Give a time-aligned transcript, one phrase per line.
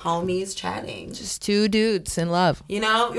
[0.00, 1.12] homies chatting.
[1.12, 2.62] Just two dudes in love.
[2.68, 3.14] You know?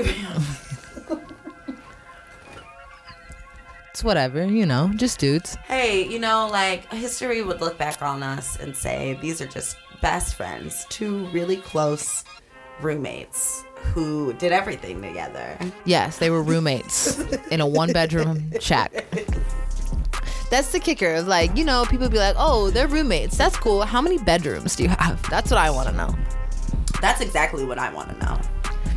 [3.90, 5.54] It's whatever, you know, just dudes.
[5.66, 9.76] hey, you know, like history would look back on us and say these are just
[10.00, 12.24] best friends, two really close
[12.80, 15.58] roommates who did everything together.
[15.84, 17.20] Yes, they were roommates
[17.50, 19.04] in a one bedroom shack.
[20.50, 21.20] That's the kicker.
[21.20, 23.36] Like, you know, people be like, oh, they're roommates.
[23.36, 23.82] That's cool.
[23.82, 25.22] How many bedrooms do you have?
[25.28, 26.14] That's what I want to know.
[27.02, 28.40] That's exactly what I want to know.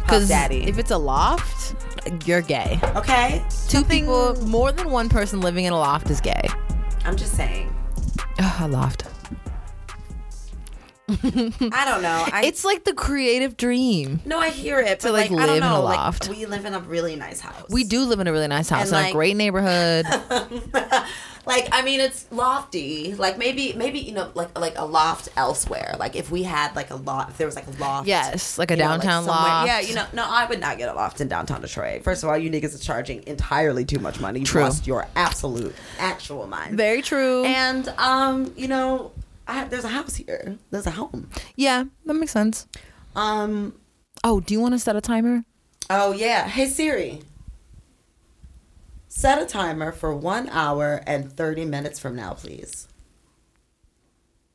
[0.03, 0.63] Because daddy.
[0.67, 1.75] if it's a loft,
[2.25, 2.79] you're gay.
[2.95, 6.47] okay, Two people, more than one person living in a loft is gay.
[7.03, 7.75] I'm just saying.
[8.37, 9.05] Ugh, a loft.
[11.07, 12.25] I don't know.
[12.33, 14.21] I, It's like the creative dream.
[14.25, 15.81] no, I hear it, but like, like, I live don't in a know.
[15.83, 16.29] Like, loft.
[16.29, 17.65] we live in a really nice house.
[17.69, 20.05] We do live in a really nice house And, in a great neighborhood.
[21.45, 23.13] like I mean, it's lofty.
[23.13, 25.95] Like maybe, maybe you know, like like a loft elsewhere.
[25.99, 28.07] Like if we had like a loft, if there was like a loft.
[28.07, 29.67] yes, like a you know, like downtown loft.
[29.67, 32.03] Yeah, you know, no, I would not get a loft in downtown Detroit.
[32.03, 34.43] First of all, you niggas are charging entirely too much money.
[34.43, 34.61] True.
[34.63, 36.77] lost your absolute actual mind.
[36.77, 37.45] Very true.
[37.45, 39.11] And um, you know,
[39.47, 40.57] I have, there's a house here.
[40.71, 41.29] There's a home.
[41.55, 42.67] yeah, that makes sense.
[43.15, 43.75] Um.
[44.23, 45.43] Oh, do you want to set a timer?
[45.89, 46.47] Oh yeah.
[46.47, 47.21] Hey Siri.
[49.07, 52.87] Set a timer for one hour and thirty minutes from now, please.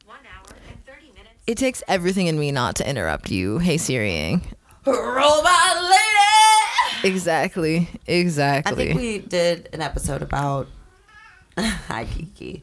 [0.05, 1.31] One hour and 30 minutes.
[1.47, 3.59] It takes everything in me not to interrupt you.
[3.59, 4.41] Hey Siri.
[4.85, 7.09] Robot lady.
[7.09, 7.89] Exactly.
[8.07, 8.73] Exactly.
[8.73, 10.67] I think we did an episode about.
[11.59, 12.63] Hi Kiki.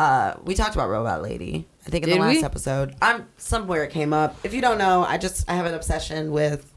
[0.00, 1.68] Uh, we talked about Robot Lady.
[1.86, 2.42] I think in Did the last we?
[2.42, 2.94] episode.
[3.02, 4.34] I'm somewhere it came up.
[4.42, 6.72] If you don't know, I just I have an obsession with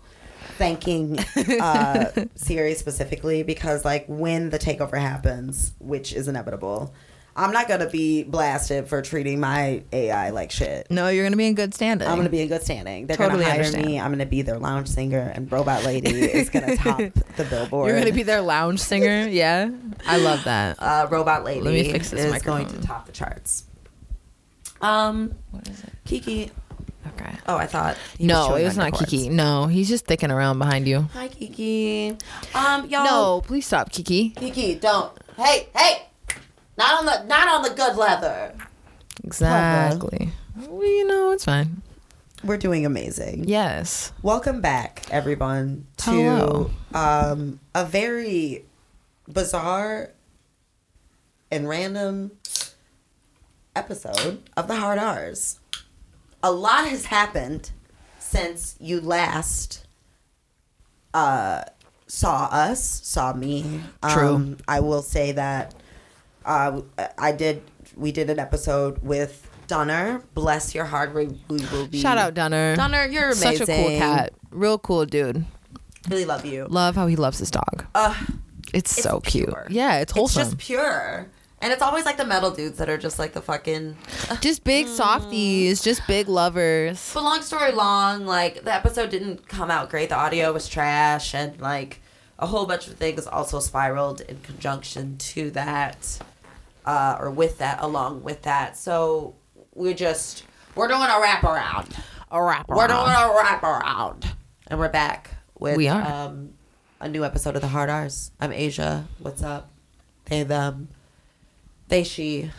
[0.57, 1.17] thanking
[1.61, 6.93] uh, Siri specifically because like when the takeover happens, which is inevitable,
[7.35, 10.91] I'm not gonna be blasted for treating my AI like shit.
[10.91, 12.07] no, you're gonna be in good standing.
[12.07, 13.07] I'm gonna be in good standing.
[13.07, 13.85] They're Totally gonna hire understand.
[13.87, 13.99] me.
[13.99, 16.99] I'm gonna be their lounge singer, and Robot Lady is gonna top
[17.37, 17.89] the billboard.
[17.89, 19.27] You're gonna be their lounge singer.
[19.27, 19.71] Yeah,
[20.05, 20.75] I love that.
[20.79, 22.65] uh, Robot Lady Let me fix this is microphone.
[22.67, 23.65] going to top the charts.
[24.81, 25.89] Um, What is it?
[26.05, 26.51] Kiki.
[27.15, 27.31] Okay.
[27.47, 27.97] Oh, I thought.
[28.17, 28.93] he No, showing it was not.
[28.93, 29.29] Kiki.
[29.29, 31.01] No, he's just thicking around behind you.
[31.13, 32.15] Hi, Kiki.
[32.53, 33.03] Um, y'all.
[33.05, 34.29] No, please stop, Kiki.
[34.31, 35.11] Kiki, don't.
[35.37, 36.03] Hey, hey.
[36.77, 38.55] Not on the not on the good leather.
[39.23, 40.29] Exactly.
[40.57, 41.83] Well, you know, it's fine.
[42.43, 43.45] We're doing amazing.
[43.47, 44.11] Yes.
[44.23, 48.65] Welcome back, everyone, to um, a very
[49.31, 50.09] bizarre
[51.51, 52.31] and random
[53.75, 55.59] episode of the Hard R's.
[56.41, 57.71] A lot has happened
[58.17, 59.85] since you last
[61.13, 61.63] uh,
[62.07, 63.81] saw us, saw me.
[64.09, 64.35] True.
[64.35, 65.75] Um, I will say that
[66.45, 66.81] uh,
[67.17, 67.61] I did.
[67.95, 70.23] We did an episode with Dunner.
[70.33, 71.13] Bless your heart.
[71.13, 71.99] We, we will be.
[71.99, 72.75] Shout out Dunner.
[72.75, 73.57] Dunner, you're amazing.
[73.57, 74.33] Such a cool cat.
[74.51, 75.45] Real cool dude.
[76.09, 76.65] Really love you.
[76.69, 77.85] Love how he loves his dog.
[77.95, 78.15] Uh,
[78.73, 79.53] It's, it's so cute.
[79.69, 80.41] Yeah, it's wholesome.
[80.41, 81.27] It's just pure.
[81.61, 83.95] And it's always like the metal dudes that are just like the fucking.
[84.41, 87.11] just big softies, just big lovers.
[87.13, 90.09] But long story long, like the episode didn't come out great.
[90.09, 92.01] The audio was trash, and like
[92.37, 96.19] a whole bunch of things also spiraled in conjunction to that,
[96.85, 98.77] uh, or with that, along with that.
[98.77, 99.35] So
[99.73, 100.43] we're just
[100.75, 101.99] we're doing a wraparound.
[102.31, 102.75] A rapper.
[102.75, 104.25] We're doing a wraparound,
[104.67, 106.01] and we're back with We are.
[106.01, 106.53] um,
[106.99, 108.31] a new episode of the Hard R's.
[108.39, 109.07] I'm Asia.
[109.19, 109.69] What's up?
[110.25, 110.87] They them,
[111.89, 112.51] they she.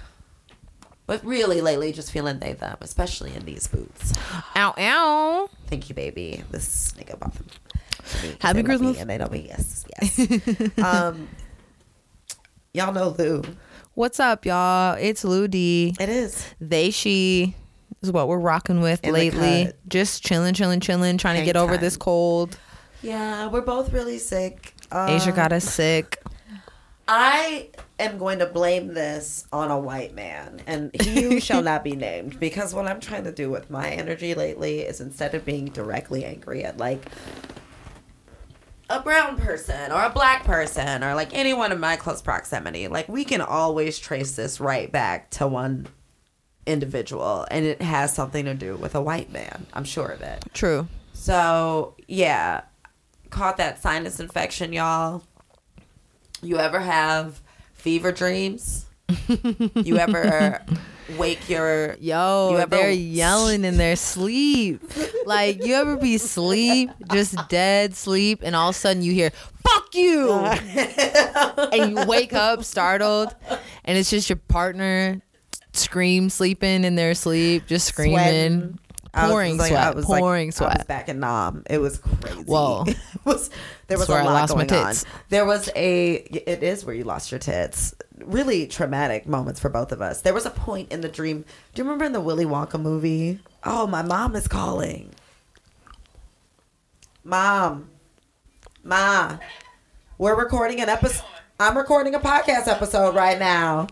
[1.06, 4.15] But really, lately, just feeling they them, especially in these boots.
[4.56, 5.51] Ow, ow.
[5.67, 6.45] Thank you, baby.
[6.51, 7.47] This is nigga bought them.
[7.99, 9.01] for me 'cause Happy they love me Christmas.
[9.01, 9.47] And they don't me.
[9.49, 10.79] Yes, yes.
[10.85, 11.29] um,
[12.73, 13.43] y'all know Lou.
[13.97, 14.97] What's up, y'all?
[14.99, 15.94] It's Lou D.
[16.00, 16.53] It is.
[16.60, 17.55] They, she
[18.03, 19.72] is what we're rocking with In lately.
[19.87, 21.81] Just chilling, chilling, chilling, trying to Hang get over time.
[21.81, 22.59] this cold.
[23.03, 24.75] Yeah, we're both really sick.
[24.91, 26.21] Um, Asia got us sick.
[27.06, 31.94] I am going to blame this on a white man, and he shall not be
[31.94, 35.66] named, because what I'm trying to do with my energy lately is instead of being
[35.66, 37.05] directly angry at like
[38.91, 43.09] a brown person or a black person or like anyone in my close proximity, like
[43.09, 45.87] we can always trace this right back to one
[46.67, 49.67] individual, and it has something to do with a white man.
[49.73, 50.45] I'm sure of it.
[50.53, 50.89] True.
[51.13, 52.63] So yeah,
[53.31, 55.23] caught that sinus infection, y'all.
[56.43, 57.41] You ever have
[57.73, 58.87] fever dreams?
[59.75, 60.63] you ever
[61.17, 64.83] wake your Yo, You ever- they're yelling in their sleep.
[65.27, 69.31] like, you ever be sleep, just dead sleep, and all of a sudden you hear,
[69.62, 70.33] fuck you!
[71.73, 73.35] and you wake up startled,
[73.85, 75.21] and it's just your partner
[75.73, 78.15] scream sleeping in their sleep, just screaming.
[78.19, 78.79] Sweating.
[79.14, 80.88] I was Pouring like- sweat, I was like- pouring I was sweat.
[80.88, 81.62] back in Nam.
[81.70, 82.43] It was crazy.
[82.43, 82.84] Whoa.
[83.25, 83.49] was
[83.87, 84.94] there was where a lot going on.
[85.28, 86.14] There was a.
[86.14, 87.94] It is where you lost your tits.
[88.19, 90.20] Really traumatic moments for both of us.
[90.22, 91.44] There was a point in the dream.
[91.75, 93.38] Do you remember in the Willy Wonka movie?
[93.64, 95.11] Oh, my mom is calling.
[97.22, 97.88] Mom,
[98.82, 99.38] ma,
[100.19, 101.25] we're recording an episode.
[101.58, 103.87] I'm recording a podcast episode right now.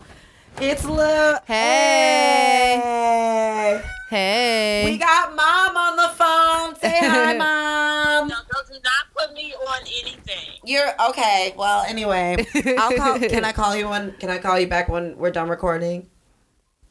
[0.61, 1.33] It's Lou.
[1.47, 2.79] Hey.
[2.83, 3.83] Hey.
[4.13, 4.83] Hey.
[4.85, 6.75] We got mom on the phone.
[6.75, 8.27] Say hi, mom.
[8.27, 10.59] No, no, do not put me on anything.
[10.63, 11.55] You're okay.
[11.57, 12.45] Well, anyway,
[12.77, 13.17] I'll call.
[13.17, 14.11] Can I call you when?
[14.19, 16.05] Can I call you back when we're done recording?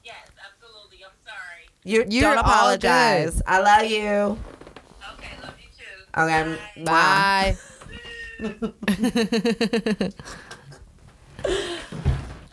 [0.02, 1.04] Yes, absolutely.
[1.04, 1.68] I'm sorry.
[1.84, 3.40] You You're don't apologize.
[3.46, 4.36] I love you.
[5.14, 5.94] Okay, love you too.
[6.22, 6.58] Okay.
[6.84, 7.56] Bye.
[11.44, 12.02] Bye.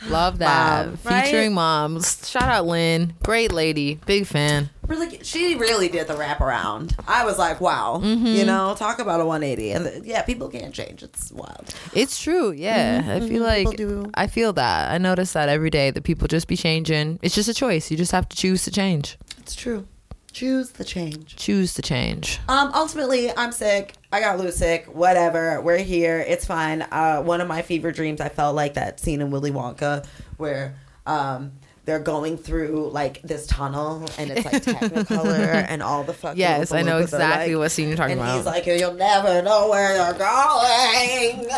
[0.09, 0.87] Love that.
[0.87, 1.25] Mom, right?
[1.25, 2.29] Featuring moms.
[2.29, 3.13] Shout out Lynn.
[3.23, 3.99] Great lady.
[4.05, 4.69] Big fan.
[4.87, 6.95] Really, she really did the wraparound.
[7.07, 8.01] I was like, wow.
[8.03, 8.25] Mm-hmm.
[8.25, 9.71] You know, talk about a 180.
[9.71, 11.03] And yeah, people can't change.
[11.03, 11.73] It's wild.
[11.93, 12.51] It's true.
[12.51, 13.03] Yeah.
[13.07, 13.75] I feel like Mm-hmm.
[14.03, 14.11] Do.
[14.15, 14.91] I feel that.
[14.91, 17.19] I notice that every day that people just be changing.
[17.21, 17.91] It's just a choice.
[17.91, 19.17] You just have to choose to change.
[19.37, 19.87] It's true.
[20.31, 21.35] Choose the change.
[21.35, 22.39] Choose the change.
[22.47, 23.95] Um, ultimately, I'm sick.
[24.11, 24.85] I got Lou sick.
[24.85, 25.59] Whatever.
[25.61, 26.19] We're here.
[26.27, 26.81] It's fine.
[26.83, 30.05] Uh, one of my fever dreams, I felt like that scene in Willy Wonka
[30.37, 31.51] where um,
[31.85, 36.39] they're going through like this tunnel and it's like Technicolor and all the fucking.
[36.39, 38.37] Yes, I know Oompa Loompas are, exactly like- what scene you're talking and about.
[38.37, 41.49] he's like, "You'll never know where you're going."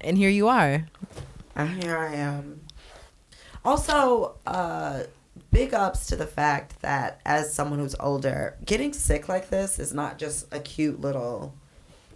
[0.00, 0.86] and here you are.
[1.54, 2.60] And here I am.
[3.64, 5.04] Also, uh,
[5.56, 9.94] big ups to the fact that as someone who's older, getting sick like this is
[9.94, 11.54] not just a cute little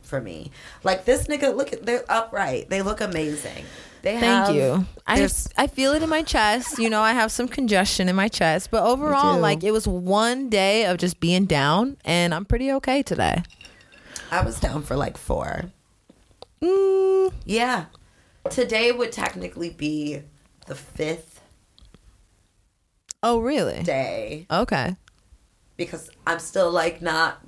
[0.02, 0.50] for me.
[0.84, 2.68] Like this nigga, look at they're upright.
[2.68, 3.64] They look amazing.
[4.02, 4.86] They Thank have, you.
[5.06, 5.26] I
[5.56, 6.78] I feel it in my chest.
[6.78, 10.50] You know, I have some congestion in my chest, but overall, like it was one
[10.50, 13.42] day of just being down, and I'm pretty okay today.
[14.30, 15.70] I was down for like four.
[16.62, 17.86] Mm, Yeah.
[18.50, 20.22] Today would technically be
[20.66, 21.29] the fifth
[23.22, 23.82] oh, really?
[23.82, 24.96] day Okay.
[25.76, 27.40] because I'm still like not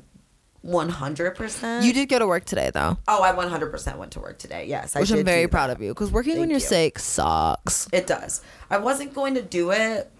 [0.64, 1.82] 100%.
[1.82, 4.66] You did go to work today, though, Oh, I 100% went to work today.
[4.66, 5.88] Yes, I which I'm very proud of you.
[5.88, 6.64] Because working when you're you.
[6.66, 7.88] sick sucks.
[7.92, 8.42] It does.
[8.70, 10.10] I wasn't going to do it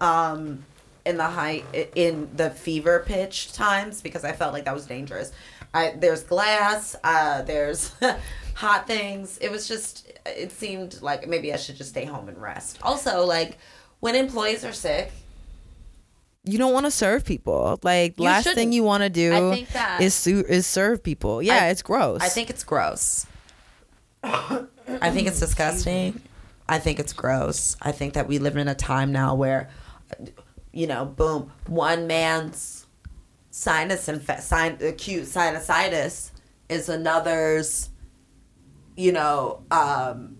[0.00, 0.64] um
[1.04, 1.64] in the high
[1.96, 5.32] in the fever pitch times because I felt like that was dangerous.
[5.74, 7.92] I there's glass, uh there's
[8.54, 9.38] hot things.
[9.38, 12.78] It was just it seemed like maybe I should just stay home and rest.
[12.82, 13.58] Also, like
[14.00, 15.12] when employees are sick,
[16.44, 17.78] You don't want to serve people.
[17.82, 21.02] Like You last thing you want to do I think that- is su- is serve
[21.02, 21.42] people.
[21.42, 22.20] Yeah, I- it's gross.
[22.22, 23.26] I think it's gross.
[24.22, 26.20] I think it's disgusting.
[26.68, 27.76] I think it's gross.
[27.82, 29.68] I think that we live in a time now where,
[30.72, 32.86] you know, boom, one man's
[33.50, 36.30] sinus infe- sin- acute sinusitis
[36.68, 37.90] is another's,
[38.96, 40.36] you know, um,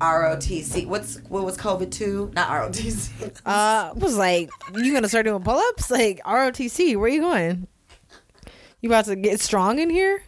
[0.00, 0.86] ROTC.
[0.86, 2.30] What's what was COVID two?
[2.34, 3.40] Not ROTC.
[3.44, 5.90] Uh, was like, you gonna start doing pull ups?
[5.90, 7.66] Like ROTC, where you going?
[8.80, 10.22] You about to get strong in here?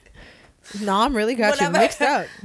[0.81, 1.77] No, I'm really got Whatever.
[1.77, 2.27] you mixed up.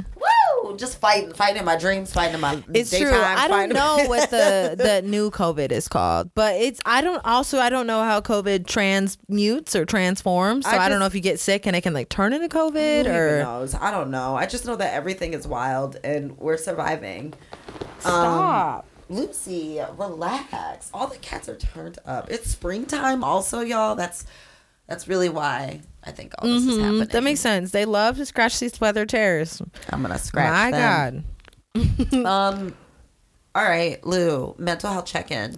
[0.75, 3.09] Just fighting, fighting my dreams, fighting my It's daytime.
[3.09, 3.17] true.
[3.21, 7.21] I don't fighting- know what the the new COVID is called, but it's I don't
[7.25, 10.65] also I don't know how COVID transmutes or transforms.
[10.65, 12.47] So I I, don't know if you get sick and it can like turn into
[12.49, 13.75] COVID or knows?
[13.75, 14.35] I don't know.
[14.35, 17.33] I just know that everything is wild and we're surviving.
[17.99, 18.83] stop.
[18.83, 20.89] Um, Lucy, relax.
[20.93, 22.29] All the cats are turned up.
[22.29, 23.95] It's springtime, also, y'all.
[23.95, 24.25] That's
[24.87, 27.01] that's really why I think all this is happening.
[27.01, 27.71] Mhm, that makes sense.
[27.71, 29.61] They love to scratch these weather chairs.
[29.89, 30.51] I'm gonna scratch.
[30.51, 31.25] My them.
[31.75, 32.25] God.
[32.25, 32.73] Um.
[33.53, 34.55] All right, Lou.
[34.57, 35.57] Mental health check in.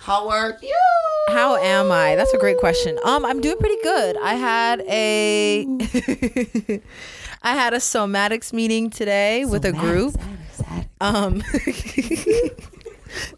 [0.00, 0.76] How are you?
[1.28, 2.14] How am I?
[2.16, 2.98] That's a great question.
[3.04, 4.16] Um, I'm doing pretty good.
[4.22, 5.62] I had a
[7.42, 10.14] I had a somatics meeting today with a group.
[11.00, 11.42] Um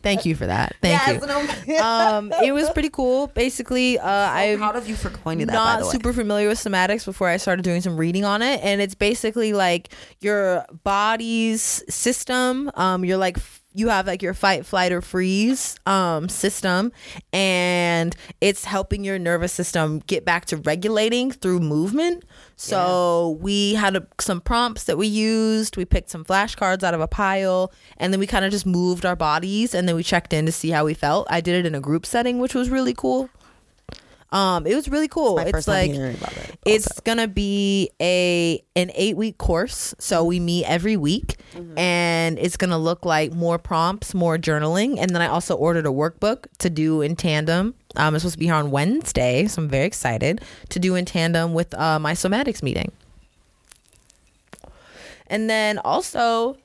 [0.03, 0.77] Thank you for that.
[0.81, 1.77] Thank yes, you.
[1.79, 3.29] Um, it was pretty cool.
[3.29, 5.11] Basically, uh, I'm I'm proud of you for
[5.47, 5.55] that.
[5.55, 5.93] by not the way.
[5.93, 9.53] super familiar with somatics before I started doing some reading on it, and it's basically
[9.53, 9.89] like
[10.21, 12.71] your body's system.
[12.75, 13.39] Um, you're like
[13.75, 16.93] you have like your fight, flight, or freeze um system,
[17.33, 22.25] and it's helping your nervous system get back to regulating through movement.
[22.57, 25.77] So we had a, some prompts that we used.
[25.77, 29.05] We picked some flashcards out of a pile, and then we kind of just moved
[29.05, 31.27] our bodies, and then we checked in to see how we felt.
[31.31, 33.31] I did it in a group setting, which was really cool.
[34.33, 35.39] Um, it was really cool.
[35.39, 36.17] It's first like it.
[36.65, 39.95] it's gonna be a an eight week course.
[39.99, 41.79] So we meet every week, Mm-hmm.
[41.79, 45.91] and it's gonna look like more prompts, more journaling, and then I also ordered a
[45.91, 49.69] workbook to do in tandem Um, it's supposed to be here on Wednesday, so I'm
[49.69, 52.91] very excited to do in tandem with uh, my somatics meeting.
[55.27, 56.57] And then also,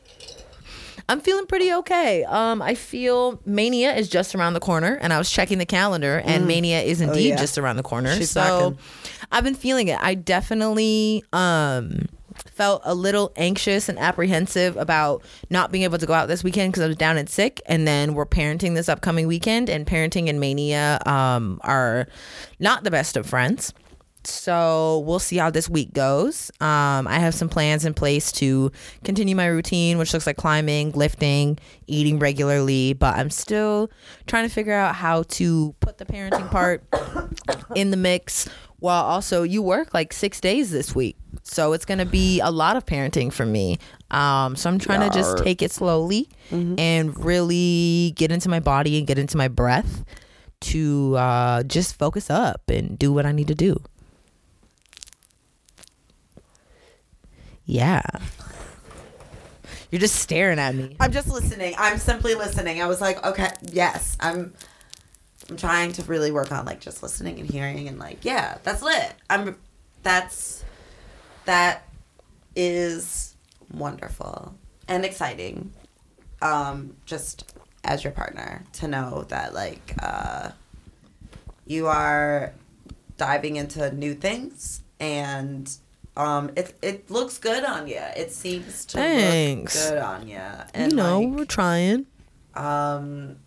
[1.10, 2.24] I'm feeling pretty okay.
[2.26, 6.22] Um, I feel Mania is just around the corner, and I was checking the calendar,
[6.26, 7.26] and Mania is indeed Mm.
[7.28, 7.36] Oh, yeah.
[7.38, 8.14] just around the corner.
[8.16, 8.78] She's so rocking.
[9.32, 9.98] I've been feeling it.
[10.02, 12.08] I definitely um
[12.54, 16.72] felt a little anxious and apprehensive about not being able to go out this weekend
[16.72, 20.28] because I was down and sick, and then we're parenting this upcoming weekend, and parenting
[20.30, 22.08] and Mania um are
[22.60, 23.74] not the best of friends.
[24.28, 26.52] So we'll see how this week goes.
[26.60, 28.72] Um, I have some plans in place to
[29.04, 31.58] continue my routine, which looks like climbing, lifting,
[31.88, 33.90] eating regularly, but I'm still
[34.26, 36.84] trying to figure out how to put the parenting part
[37.76, 41.16] in the mix while also you work like six days this week.
[41.44, 43.78] So it's going to be a lot of parenting for me.
[44.12, 46.30] Um, so I'm trying to just take it slowly
[46.78, 50.04] and really get into my body and get into my breath
[50.60, 53.82] to uh, just focus up and do what I need to do.
[57.68, 58.02] Yeah.
[59.92, 60.96] You're just staring at me.
[61.00, 61.76] I'm just listening.
[61.78, 62.82] I'm simply listening.
[62.82, 64.54] I was like, okay, yes, I'm.
[65.50, 68.82] I'm trying to really work on like just listening and hearing and like, yeah, that's
[68.82, 69.14] lit.
[69.30, 69.58] I'm.
[70.04, 70.64] That's.
[71.46, 71.88] That
[72.56, 73.36] is
[73.72, 74.56] wonderful
[74.88, 75.74] and exciting.
[76.42, 80.52] Um, just as your partner to know that like uh,
[81.66, 82.54] you are
[83.18, 85.70] diving into new things and
[86.18, 88.02] um, it it looks good on you.
[88.16, 89.76] It seems to Thanks.
[89.86, 90.42] look good on you.
[90.74, 92.06] And you know, like, we're trying.
[92.56, 93.38] um,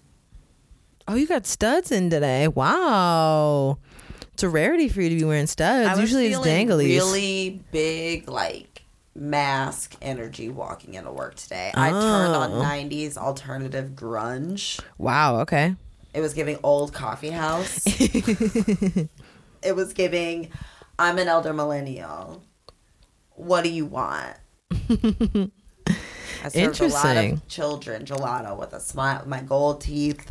[1.08, 2.46] Oh, you got studs in today.
[2.46, 3.78] Wow.
[4.32, 5.98] It's a rarity for you to be wearing studs.
[6.00, 6.86] Usually it's dangly.
[6.88, 8.82] Really big, like
[9.16, 11.72] mask energy walking into work today.
[11.74, 12.62] I turned on Oh.
[12.62, 14.80] '90s alternative grunge.
[14.98, 15.74] wow, okay.
[16.14, 17.82] It was giving old coffee house.
[17.86, 20.50] it was giving,
[20.98, 22.42] I'm an elder millennial.
[23.40, 24.36] What do you want?
[24.70, 27.32] I served a lot Interesting.
[27.32, 30.30] of children gelato with a smile, my gold teeth.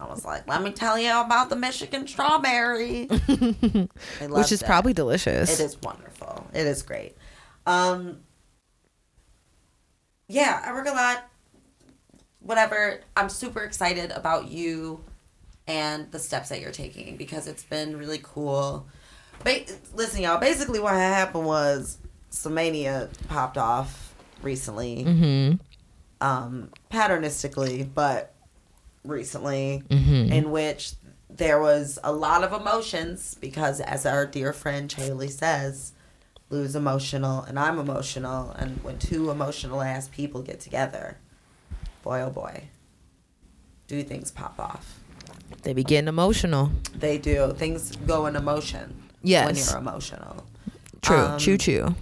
[0.00, 3.06] I was like, let me tell you about the Michigan strawberry.
[4.20, 4.66] Which is it.
[4.66, 5.60] probably delicious.
[5.60, 6.46] It is wonderful.
[6.52, 7.16] It is great.
[7.66, 8.18] Um,
[10.26, 11.28] yeah, I work a lot.
[12.40, 13.00] Whatever.
[13.16, 15.04] I'm super excited about you
[15.68, 18.86] and the steps that you're taking because it's been really cool.
[19.44, 20.38] Ba- listen, y'all.
[20.38, 21.98] Basically, what happened was
[22.30, 26.26] Somania popped off recently, Mm-hmm.
[26.26, 28.34] um, patternistically, but
[29.04, 30.32] recently, Mm-hmm.
[30.32, 30.92] in which
[31.28, 35.92] there was a lot of emotions because, as our dear friend Chaley says,
[36.50, 41.16] Lou's emotional and I'm emotional, and when two emotional ass people get together,
[42.02, 42.64] boy oh boy,
[43.88, 45.00] do things pop off.
[45.62, 46.70] They be getting emotional.
[46.94, 47.54] They do.
[47.56, 49.70] Things go in emotion when Yes.
[49.70, 50.44] you're emotional.
[51.00, 51.16] True.
[51.16, 51.94] Um, choo choo.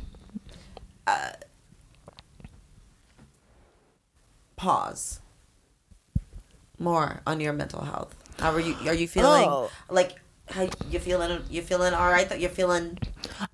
[4.57, 5.21] Pause.
[6.79, 8.15] More on your mental health.
[8.39, 8.75] How are you?
[8.87, 9.71] Are you feeling Oh.
[9.89, 10.20] like?
[10.51, 11.43] How you feeling?
[11.51, 12.29] You feeling all right?
[12.29, 12.99] That you're feeling.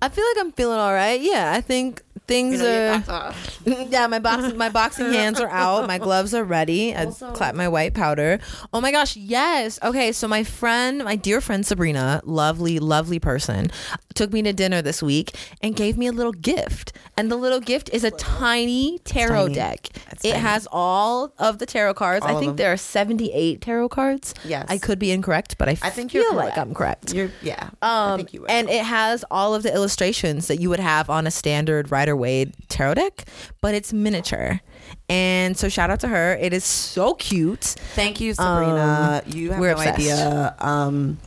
[0.01, 1.19] I feel like I'm feeling all right.
[1.21, 3.33] Yeah, I think things You know, are.
[3.65, 5.87] you're back yeah, my box, my boxing hands are out.
[5.87, 6.93] My gloves are ready.
[6.93, 8.39] I Also- clap my white powder.
[8.73, 9.79] Oh my gosh, yes.
[9.81, 13.69] Okay, so my friend, my dear friend Sabrina, lovely, lovely person,
[14.13, 16.91] took me to dinner this week and gave me a little gift.
[17.15, 19.53] And the little gift is a tiny tarot tiny.
[19.55, 19.87] deck.
[20.11, 20.41] It's it tiny.
[20.43, 22.25] has all of the tarot cards.
[22.25, 22.55] All I think them.
[22.57, 24.33] there are 78 tarot cards.
[24.43, 24.65] Yes.
[24.69, 26.57] I could be incorrect, but I, I think feel you're like correct.
[26.57, 26.86] I'm correct.
[27.13, 27.69] You're yeah.
[27.81, 28.49] Um, think you would.
[28.49, 32.15] and it has all of the illustrations that you would have on a standard Rider
[32.15, 33.25] Waite tarot deck,
[33.61, 34.61] but it's miniature.
[35.09, 36.35] And so shout out to her.
[36.39, 37.63] It is so cute.
[37.63, 39.23] Thank you, Sabrina.
[39.25, 39.99] you have no obsessed.
[39.99, 40.55] idea.
[40.59, 41.17] Um,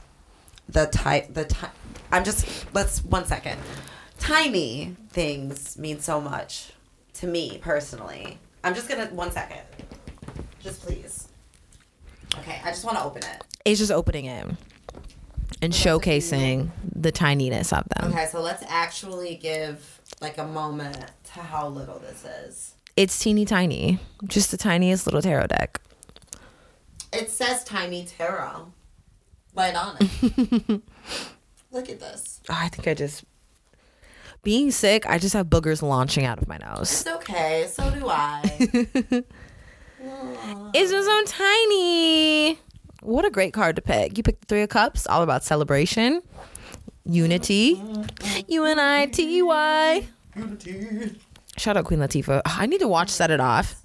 [0.69, 1.33] the type.
[1.35, 1.71] The type.
[2.13, 2.73] I'm just.
[2.75, 3.59] Let's one second.
[4.19, 6.73] Tiny things mean so much
[7.15, 8.39] to me personally.
[8.63, 9.63] I'm just gonna one second.
[10.63, 11.29] Just please.
[12.39, 13.45] Okay, I just want to open it.
[13.65, 14.47] It's just opening it
[15.63, 18.13] and showcasing the tininess of them.
[18.13, 20.99] Okay, so let's actually give like a moment
[21.35, 22.75] to how little this is.
[22.97, 25.81] It's teeny tiny, just the tiniest little tarot deck.
[27.13, 28.73] It says tiny tarot
[29.55, 30.83] right on it.
[31.73, 32.41] Look at this.
[32.49, 33.25] Oh, I think I just
[34.43, 35.07] being sick.
[35.07, 36.91] I just have boogers launching out of my nose.
[36.91, 37.69] It's okay.
[37.71, 39.25] So do I.
[40.73, 42.59] It's just so tiny.
[43.03, 44.19] What a great card to pick.
[44.19, 46.23] You picked the Three of Cups, all about celebration,
[47.07, 47.83] unity,
[48.49, 50.07] U N I T E Y.
[51.57, 52.43] Shout out Queen Latifah.
[52.45, 53.83] I need to watch Set It Off.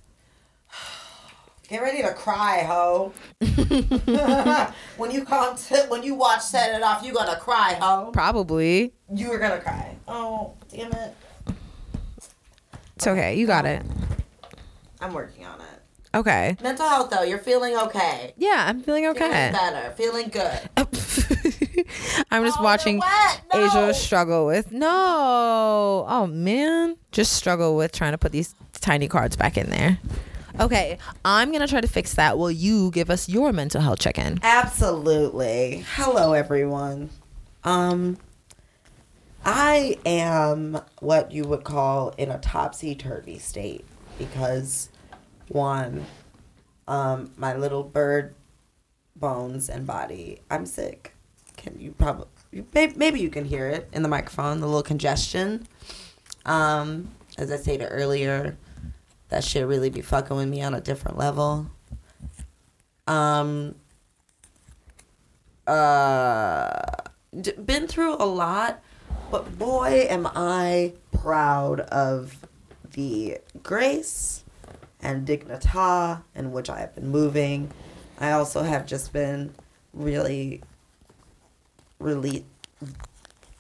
[1.68, 3.12] Get ready to cry, ho.
[4.98, 8.12] when you come to, when you watch Set It Off, you're gonna cry, ho.
[8.12, 8.94] Probably.
[9.14, 9.96] You are gonna cry.
[10.08, 11.16] Oh, damn it.
[12.98, 13.36] It's okay.
[13.36, 13.82] You got it.
[15.02, 15.75] I'm working on it.
[16.16, 16.56] Okay.
[16.64, 18.34] Mental health, though, you're feeling okay.
[18.38, 19.20] Yeah, I'm feeling okay.
[19.20, 19.92] Feeling better.
[19.98, 20.70] Feeling good.
[22.32, 23.00] I'm just Oh, watching?
[23.00, 23.66] No.
[23.66, 26.06] Asia struggle with no.
[26.08, 30.00] Oh man, just struggle with trying to put these tiny cards back in there.
[30.60, 32.38] Okay, I'm gonna try to fix that.
[32.38, 34.40] Will you give us your mental health check-in?
[34.42, 35.84] Absolutely.
[35.96, 37.10] Hello, everyone.
[37.66, 38.18] Um,
[39.44, 43.86] I am what you would call in a topsy turvy state
[44.18, 44.90] because,
[45.48, 46.06] one,
[46.88, 48.36] um, my little bird
[49.16, 51.14] bones and body, I'm sick.
[51.58, 52.28] Can you probably
[52.74, 55.68] maybe you can hear it in the microphone, the little congestion.
[56.46, 58.58] Um, as I stated earlier,
[59.30, 61.68] that shit really be fucking with me on a different level.
[63.08, 63.75] Um,
[65.68, 66.82] uh
[67.66, 68.82] been through a lot
[69.32, 72.38] but boy am i proud of
[72.94, 74.45] the grace
[75.06, 77.72] and dignita in which i have been moving
[78.20, 79.54] i also have just been
[79.94, 80.62] really
[82.02, 82.44] rele-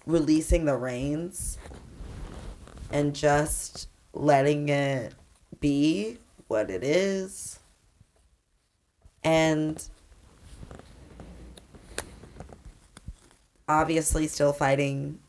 [0.05, 1.57] releasing the reins
[2.91, 5.13] and just letting it
[5.59, 7.59] be what it is
[9.23, 9.89] and
[13.67, 15.19] obviously still fighting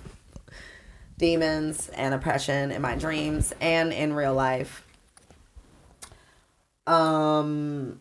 [1.18, 4.84] demons and oppression in my dreams and in real life.
[6.86, 8.00] Um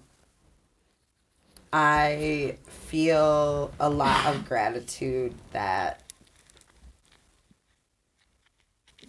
[1.71, 6.01] I feel a lot of gratitude that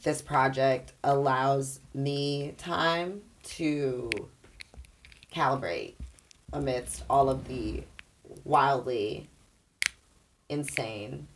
[0.03, 4.11] this project allows me time to
[5.33, 5.95] calibrate
[6.53, 7.83] amidst all of the
[8.45, 9.29] wildly
[10.49, 11.27] insane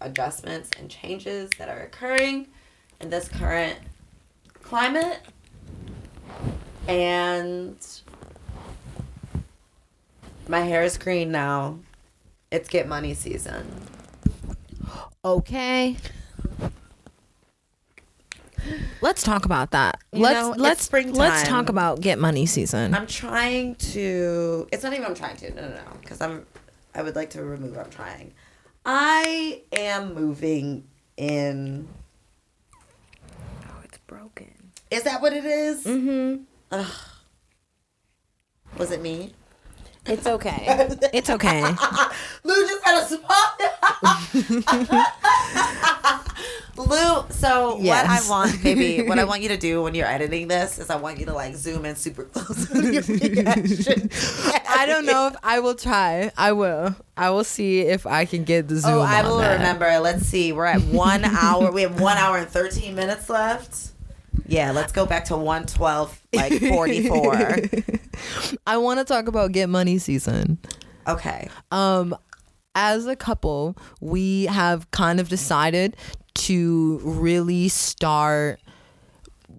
[0.00, 2.48] adjustments and changes that are occurring
[3.00, 3.78] in this current
[4.62, 5.20] climate.
[6.88, 7.76] And
[10.48, 11.78] my hair is green now.
[12.50, 13.66] It's get money season.
[15.24, 15.96] Okay.
[19.00, 20.00] Let's talk about that.
[20.12, 21.14] You let's know, let's springtime.
[21.14, 22.94] let's talk about get money season.
[22.94, 24.68] I'm trying to.
[24.72, 25.54] It's not even I'm trying to.
[25.54, 25.82] No, no, no.
[26.00, 26.46] Because I'm.
[26.94, 27.76] I would like to remove.
[27.76, 28.32] I'm trying.
[28.84, 30.84] I am moving
[31.16, 31.88] in.
[33.68, 34.72] oh, it's broken.
[34.90, 35.84] Is that what it is?
[35.84, 36.44] Mm-hmm.
[36.72, 36.86] Ugh.
[38.78, 39.32] Was it me?
[40.04, 40.64] It's okay.
[41.12, 41.62] it's okay.
[42.44, 43.60] Lou just had a spot.
[44.68, 46.24] Oh.
[46.76, 48.06] Lou, so Yes.
[48.06, 50.90] what I want, baby, what I want you to do when you're editing this is
[50.90, 52.68] I want you to like zoom in super close.
[52.70, 56.30] I don't know if I will try.
[56.36, 56.94] I will.
[57.16, 58.92] I will see if I can get the zoom.
[58.92, 59.54] Oh, I will that.
[59.54, 59.98] remember.
[60.00, 60.52] Let's see.
[60.52, 61.72] We're at one hour.
[61.72, 63.92] We have one hour and 13 minutes left.
[64.46, 67.60] Yeah, let's go back to 112, like 44.
[68.66, 70.58] I want to talk about get money season.
[71.06, 71.48] Okay.
[71.70, 72.16] Um,
[72.74, 75.96] as a couple, we have kind of decided
[76.34, 78.60] to really start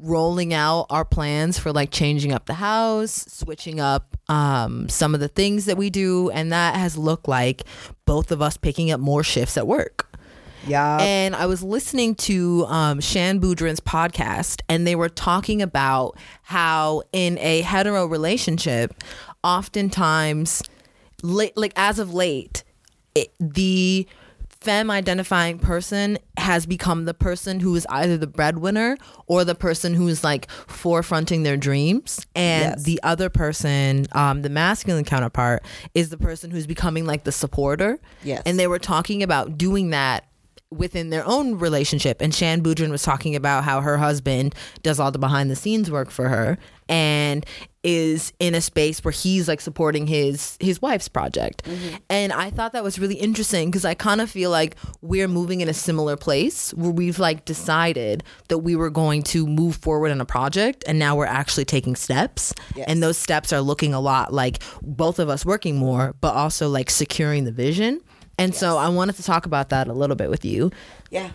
[0.01, 5.19] rolling out our plans for like changing up the house, switching up um, some of
[5.19, 7.63] the things that we do, and that has looked like
[8.05, 10.06] both of us picking up more shifts at work.
[10.67, 10.97] Yeah.
[10.99, 17.03] And I was listening to um, Shan Boodram's podcast, and they were talking about how
[17.13, 18.93] in a hetero relationship,
[19.43, 20.61] oftentimes,
[21.23, 22.63] late, like as of late,
[23.15, 24.07] it, the
[24.61, 29.93] femme identifying person has become the person who is either the breadwinner or the person
[29.93, 32.83] who is like forefronting their dreams and Yes.
[32.83, 37.99] the other person um, the masculine counterpart is the person who's becoming like the supporter
[38.23, 38.41] Yes.
[38.47, 40.25] and they were talking about doing that
[40.69, 42.21] within their own relationship.
[42.21, 44.53] And Shan Boodram was talking about how her husband
[44.83, 46.57] does all the behind the scenes work for her
[46.89, 47.45] and
[47.83, 51.63] is in a space where he's like supporting his his wife's project.
[51.63, 51.95] Mm-hmm.
[52.09, 55.61] And I thought that was really interesting because I kind of feel like we're moving
[55.61, 60.09] in a similar place where we've like decided that we were going to move forward
[60.09, 62.53] in a project and now we're actually taking steps.
[62.75, 62.85] Yes.
[62.89, 66.67] And those steps are looking a lot like both of us working more but also
[66.67, 68.01] like securing the vision.
[68.37, 70.71] And so I wanted to talk about that a little bit with you.
[71.09, 71.31] Yeah.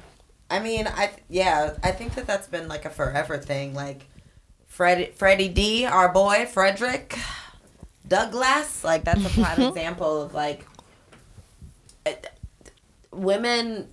[0.49, 3.75] I mean, I yeah, I think that that's been like a forever thing.
[3.75, 4.07] Like
[4.67, 7.19] Fred, Freddie D, our boy Frederick
[8.07, 10.67] Douglass, like that's a prime example of like
[12.05, 12.13] uh,
[13.11, 13.89] women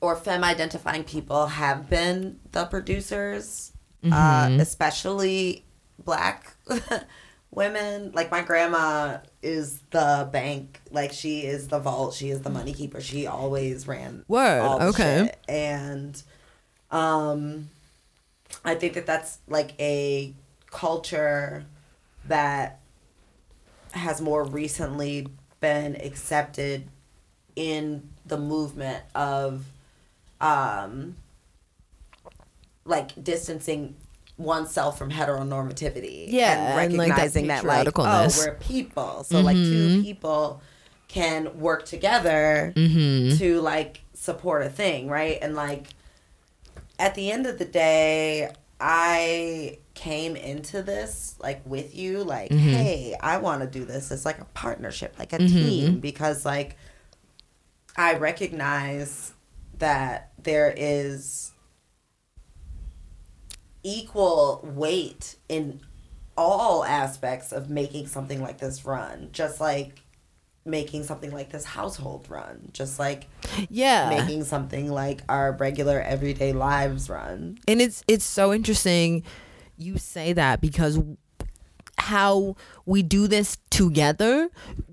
[0.00, 3.72] or femme identifying people have been the producers,
[4.12, 5.64] uh, especially
[6.04, 6.54] black
[7.50, 12.50] women like my grandma is the bank like she is the vault she is the
[12.50, 15.32] money keeper she always ran Word, okay.
[15.48, 16.22] and
[16.90, 17.70] um
[18.64, 20.34] i think that that's like a
[20.70, 21.64] culture
[22.26, 22.80] that
[23.92, 25.26] has more recently
[25.60, 26.86] been accepted
[27.56, 29.64] in the movement of
[30.40, 31.16] um
[32.84, 33.96] like distancing
[34.38, 39.24] oneself from heteronormativity Yeah, and and, like, that recognizing that, like oh we're people.
[39.24, 40.62] So like two people
[41.08, 43.36] can work together Mm-hmm.
[43.38, 45.38] to like support a thing right?
[45.42, 45.88] And like
[46.98, 52.68] at the end of the day i came into this like with you like Mm-hmm.
[52.68, 56.76] hey i want to do this it's like a partnership like a team because like
[57.96, 59.32] i recognize
[59.78, 61.50] that there is
[63.82, 65.80] equal weight in
[66.36, 70.00] all aspects of making something like this run just like
[70.64, 73.26] making something like this household run just like
[73.70, 74.08] Yeah.
[74.10, 79.22] making something like our regular everyday lives run and it's it's so interesting
[79.76, 80.98] you say that because
[81.98, 82.54] how
[82.86, 84.48] we do this together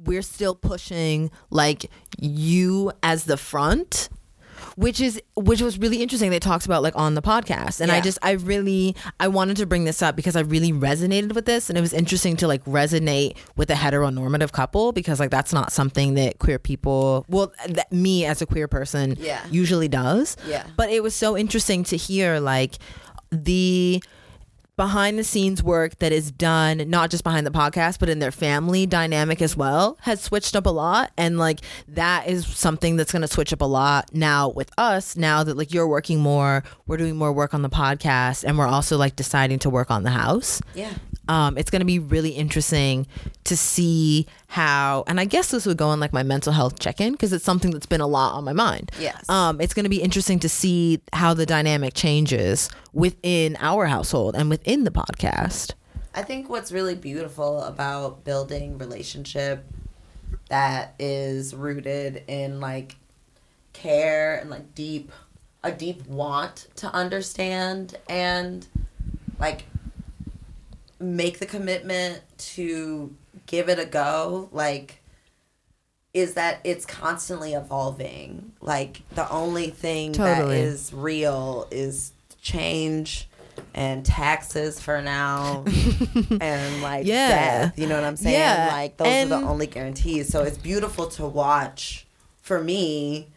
[0.06, 1.86] we're still pushing like
[2.20, 4.10] you as the front
[4.76, 6.30] which is which was really interesting.
[6.32, 7.82] They talked about like on the podcast.
[7.82, 11.34] And i just i really i wanted to bring this up because i really resonated
[11.34, 11.70] with this.
[11.70, 15.72] And it was interesting to like resonate with a heteronormative couple because like that's not
[15.72, 19.42] something that queer people well that me as a queer person Yeah.
[19.50, 20.38] usually does.
[20.48, 20.66] Yeah.
[20.76, 22.76] but it was so interesting to hear like
[23.32, 24.02] the
[24.78, 28.32] behind the scenes work that is done not just behind the podcast but in their
[28.32, 31.12] family dynamic as well has switched up a lot.
[31.18, 35.16] And like that is something that's going to switch up a lot now with us
[35.16, 38.68] now that like you're working more we're doing more work on the podcast and we're
[38.68, 40.62] also like deciding to work on the house.
[40.74, 40.94] Yeah
[41.28, 43.08] um, it's going to be really interesting
[43.46, 47.12] to see how and i guess this would go in like my mental health check-in
[47.12, 49.28] because it's something that's been a lot on my mind Yes.
[49.30, 54.36] um, it's going to be interesting to see how the dynamic changes within our household
[54.36, 55.74] and within the podcast
[56.18, 59.66] I think what's really beautiful about building relationship
[60.50, 62.96] that is rooted in like
[63.74, 65.12] care and like deep
[65.64, 68.66] a deep want to understand and
[69.40, 69.66] like
[71.00, 73.14] make the commitment to
[73.48, 75.02] give it a go like
[76.14, 78.54] is that it's constantly evolving.
[78.62, 80.60] Like the only thing that Totally.
[80.60, 83.28] is real is change
[83.74, 85.66] and taxes for now
[86.40, 87.28] and like Yeah.
[87.66, 87.78] death.
[87.80, 88.40] You know what i'm saying?
[88.40, 90.30] Yeah, like those are the only guarantees.
[90.30, 92.08] So it's beautiful to watch
[92.42, 93.28] for me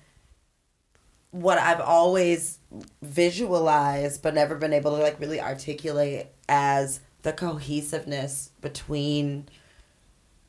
[1.33, 2.59] what I've always
[3.03, 9.49] visualized but never been able to like really articulate as the cohesiveness between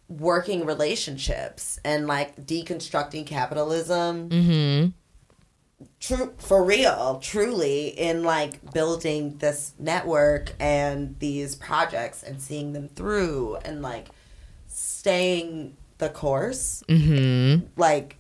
[0.08, 4.30] working relationships and like deconstructing capitalism.
[4.30, 4.90] Mm-hmm.
[6.00, 12.90] True for real truly in like building this network and these projects and seeing them
[12.90, 14.10] through and like
[14.68, 16.84] staying the course.
[16.90, 17.68] Mm-hmm.
[17.78, 18.18] Like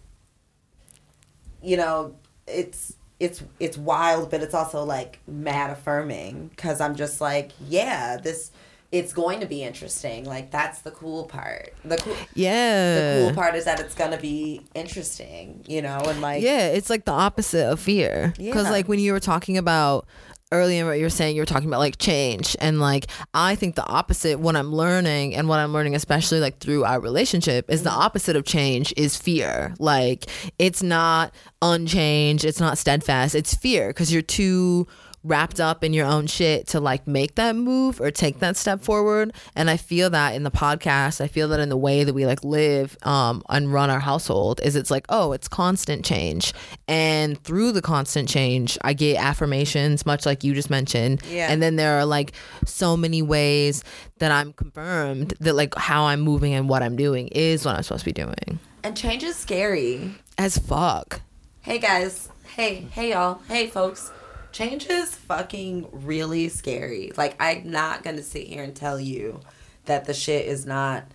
[1.62, 2.16] you know
[2.48, 8.18] it's it's it's wild but it's also like mad affirming because i'm just like yeah
[8.18, 8.52] this
[8.92, 10.26] it's going to be interesting.
[10.26, 11.74] Like that's the cool part.
[11.86, 13.20] The cool the yeah.
[13.22, 17.06] cool part is that it's gonna be interesting you know and like yeah it's like
[17.06, 18.34] the opposite of fear.
[18.38, 18.72] Because Yeah.
[18.72, 20.08] like when you were talking about
[20.52, 23.76] earlier what you were saying you were talking about like change and like i think
[23.76, 27.84] the opposite what i'm learning and what i'm learning especially like through our relationship is
[27.84, 28.00] the mm-hmm.
[28.00, 29.74] opposite of change is fear.
[29.80, 30.26] Like
[30.58, 34.88] it's not unchanged it's not steadfast it's fear because you're too
[35.24, 38.82] wrapped up in your own shit to like make that move or take that step
[38.82, 42.14] forward and i feel that in the podcast i feel that in the way that
[42.14, 46.54] we like live um and run our household is it's like oh it's constant change
[46.88, 51.52] and through the constant change i get affirmations much like you just mentioned Yeah.
[51.52, 52.32] and then there are like
[52.66, 53.84] so many ways
[54.20, 57.84] that i'm confirmed that like how i'm moving and what i'm doing is what i'm
[57.84, 61.22] supposed to be doing and change is scary as fuck
[61.62, 62.30] Hey guys.
[62.56, 63.42] Hey, hey y'all.
[63.48, 64.12] Hey folks.
[64.52, 67.12] Change is fucking really scary.
[67.16, 69.40] Like I'm not gonna sit here and tell you
[69.86, 71.06] that the shit is not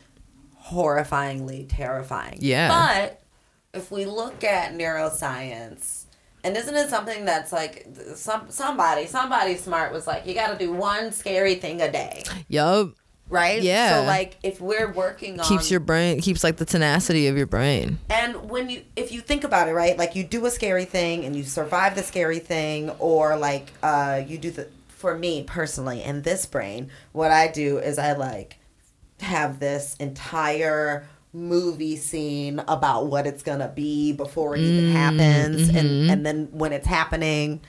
[0.67, 2.39] horrifyingly terrifying.
[2.41, 2.69] Yeah.
[2.69, 3.23] But
[3.73, 6.05] if we look at neuroscience,
[6.43, 10.59] and isn't it something that's like some somebody somebody smart was like you got to
[10.59, 12.95] do one scary thing a day, yup
[13.35, 13.63] right?
[13.63, 14.01] Yeah.
[14.01, 17.47] So like if we're working on keeps your brain keeps like the tenacity of your
[17.47, 20.85] brain And when you, if you think about it, right, like you do a scary
[20.85, 25.43] thing and you survive the scary thing, or like uh, you do the, for me
[25.43, 28.59] personally, in this brain, what I do is I like
[29.21, 36.09] have this entire movie scene about what it's gonna be before it even happens and
[36.09, 37.61] and then when it's happening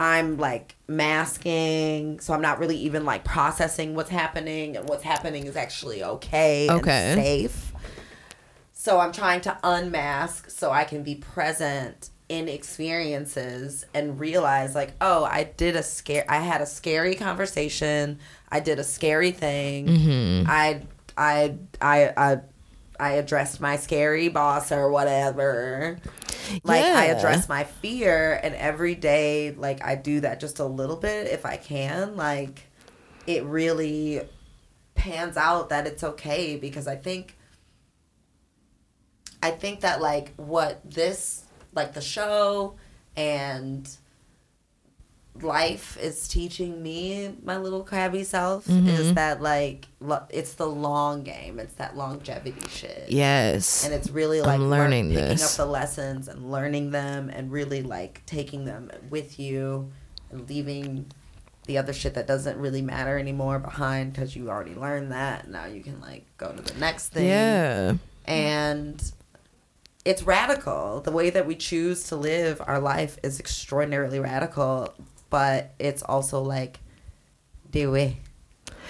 [0.00, 5.46] i'm like masking so i'm not really even like processing what's happening and what's happening
[5.46, 6.90] is actually okay Okay.
[7.12, 7.72] and safe.
[8.72, 14.92] So i'm trying to unmask so i can be present in experiences and realize like
[15.00, 18.18] oh i did a scare i had a scary conversation.
[18.52, 19.86] I did a scary thing.
[19.86, 20.50] Mm-hmm.
[20.50, 20.82] I,
[21.16, 22.40] I i i
[23.00, 25.98] i addressed my scary boss or whatever.
[26.64, 30.96] Like i address my fear and every day like i do that just a little
[30.96, 32.16] bit if i can.
[32.16, 32.64] Like
[33.26, 34.20] it really
[34.94, 37.36] pans out that it's okay because i think
[39.42, 42.76] I think that like what this like the show
[43.16, 43.88] and
[45.42, 48.88] life is teaching me my little crabby self Mm-hmm.
[48.88, 53.84] is that like lo- it's the long game it's that longevity shit Yes.
[53.84, 55.58] and it's really like I'm lear- learning picking this.
[55.58, 59.90] up the lessons and learning them and really like taking them with you
[60.30, 61.06] and leaving
[61.66, 65.66] the other shit that doesn't really matter anymore behind because you already learned that now
[65.66, 67.94] you can like go to the next thing yeah.
[68.26, 69.12] and
[70.04, 74.94] it's radical the way that we choose to live our life is extraordinarily radical
[75.30, 76.78] but it's also like
[77.70, 78.16] dewy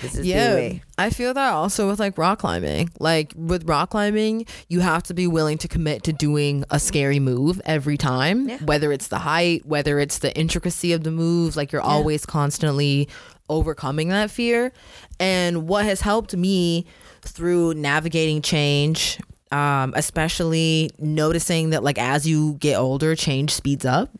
[0.03, 2.91] this is Yeah, dewy I feel that also with like rock climbing.
[2.99, 7.19] Like with rock climbing, you have to be willing to commit to doing a scary
[7.21, 8.59] move every time, Yeah.
[8.59, 11.57] whether it's the height, whether it's the intricacy of the move.
[11.57, 13.09] Like you're always constantly
[13.51, 14.73] overcoming that fear.
[15.19, 16.87] And what has helped me
[17.23, 19.19] through navigating change,
[19.53, 24.11] um, especially noticing that like as you get older, change speeds up.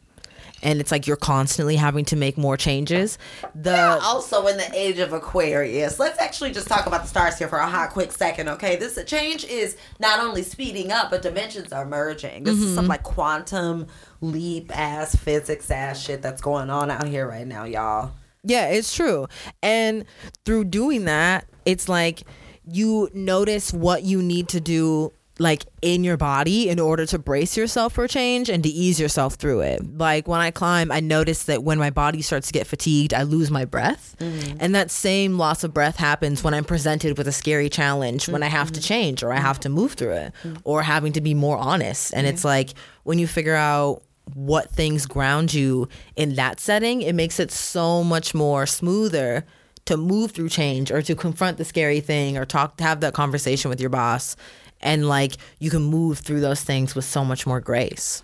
[0.63, 3.19] And it's like you're constantly having to make more changes.
[3.55, 5.99] The We're also in the age of Aquarius.
[5.99, 8.77] Let's actually just talk about the stars here for a hot, quick second, okay?
[8.77, 12.45] This change is not only speeding up, but dimensions are merging.
[12.45, 12.91] This is some mm-hmm.
[12.91, 13.87] like quantum
[14.21, 18.13] leap ass physics ass shit that's going on out here right now, y'all.
[18.43, 19.27] Yeah, it's true.
[19.63, 20.05] And
[20.45, 22.23] through doing that, it's like
[22.65, 27.57] you notice what you need to do like in your body in order to brace
[27.57, 29.97] yourself for change and to ease yourself through it.
[29.97, 33.23] Like when I climb, I notice that when my body starts to get fatigued, I
[33.23, 34.17] lose my breath.
[34.21, 34.59] Mm-hmm.
[34.61, 38.43] And that same loss of breath happens when I'm presented with a scary challenge, when
[38.43, 38.87] I have to mm-hmm.
[38.87, 39.79] change or I have to mm-hmm.
[39.79, 42.13] move through it or having to be more honest.
[42.13, 42.75] And it's like
[43.05, 44.03] when you figure out
[44.35, 49.47] what things ground you in that setting, it makes it so much more smoother
[49.87, 53.15] to move through change or to confront the scary thing or talk to have that
[53.15, 54.37] conversation with your boss.
[54.83, 58.23] And like you can move through those things with so much more grace.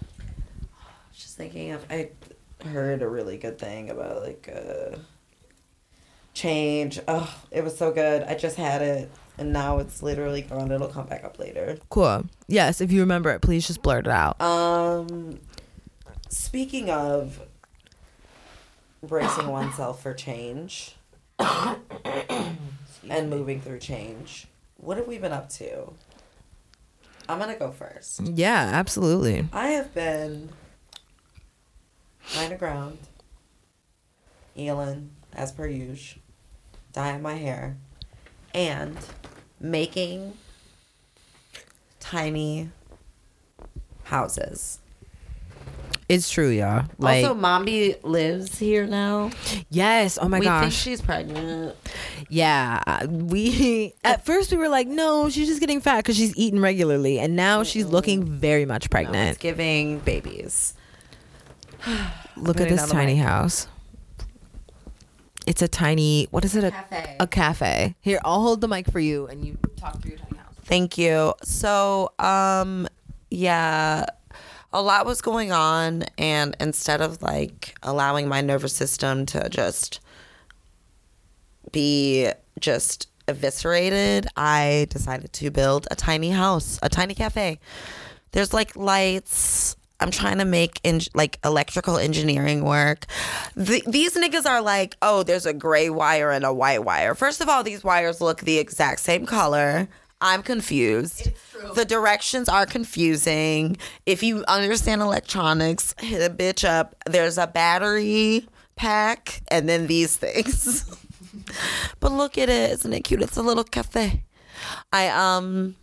[1.14, 2.10] Just thinking of, I
[2.64, 4.96] heard a really good thing about like uh,
[6.34, 7.00] change.
[7.08, 8.22] Oh, it was so good.
[8.22, 10.70] I just had it, and now it's literally gone.
[10.70, 11.78] It'll come back up later.
[11.90, 12.24] Cool.
[12.46, 14.40] Yes, if you remember it, please just blurt it out.
[14.40, 15.40] Um,
[16.28, 17.40] speaking of
[19.02, 20.96] bracing oneself for change
[21.38, 25.92] and moving through change, what have we been up to?
[27.28, 28.20] I'm gonna go first.
[28.20, 29.48] Yeah, absolutely.
[29.52, 30.50] I have been
[32.36, 32.98] lying to ground,
[34.56, 36.22] Elin, as per usual,
[36.92, 37.76] dyeing my hair,
[38.54, 38.96] and
[39.60, 40.34] making
[42.00, 42.70] tiny
[44.04, 44.78] houses.
[46.08, 46.84] It's true, y'all.
[46.98, 49.30] Like also, Mombi lives here now.
[49.70, 50.18] yes.
[50.20, 50.62] Oh my we gosh.
[50.62, 51.74] think she's pregnant.
[52.28, 56.36] Yeah, uh, we at first we were like, no, she's just getting fat because she's
[56.36, 59.38] eating regularly, and now she's looking very much No, it's pregnant.
[59.40, 60.74] giving babies.
[62.36, 63.22] Look at this tiny mic.
[63.24, 63.66] house.
[65.46, 66.26] It's a tiny.
[66.30, 66.64] What is it?
[66.64, 67.16] A Cafe.
[67.20, 67.94] A cafe.
[68.00, 70.54] Here, I'll hold the mic for you, and you talk through your tiny house.
[70.64, 71.34] Thank you.
[71.44, 72.88] So, um,
[73.30, 74.06] yeah,
[74.72, 80.00] a lot was going on, and instead of like allowing my nervous system to just
[81.72, 87.58] be just eviscerated, I decided to build a tiny house, a tiny cafe.
[88.32, 89.76] There's like lights.
[89.98, 93.06] I'm trying to make in, like electrical engineering work.
[93.54, 97.14] The, these niggas are like, oh, there's a gray wire and a white wire.
[97.14, 99.88] First of all, these wires look the exact same color.
[100.20, 101.30] I'm confused.
[101.74, 103.76] The directions are confusing.
[104.06, 106.96] If you understand electronics, hit a bitch up.
[107.06, 110.84] There's a battery pack and then these things.
[112.00, 112.70] but look at it.
[112.72, 113.22] Isn't it cute?
[113.22, 114.24] It's a little cafe.
[114.92, 115.76] I um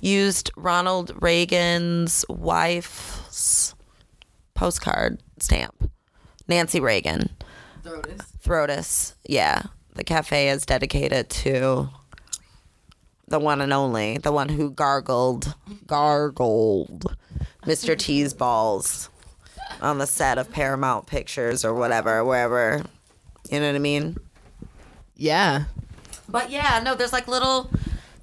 [0.00, 3.74] used Ronald Reagan's wife's
[4.54, 5.90] postcard stamp.
[6.48, 7.30] Nancy Reagan.
[8.42, 9.14] Throatus.
[9.26, 9.62] Yeah.
[9.94, 11.90] The cafe is dedicated to
[13.30, 15.54] the one and only, the one who gargled,
[15.86, 17.16] gargled
[17.64, 17.96] Mr.
[17.96, 19.08] T's balls
[19.80, 22.82] on the set of Paramount Pictures or whatever, wherever.
[23.50, 24.16] You know what I mean?
[25.16, 25.64] Yeah.
[26.28, 27.70] But yeah, no, there's like little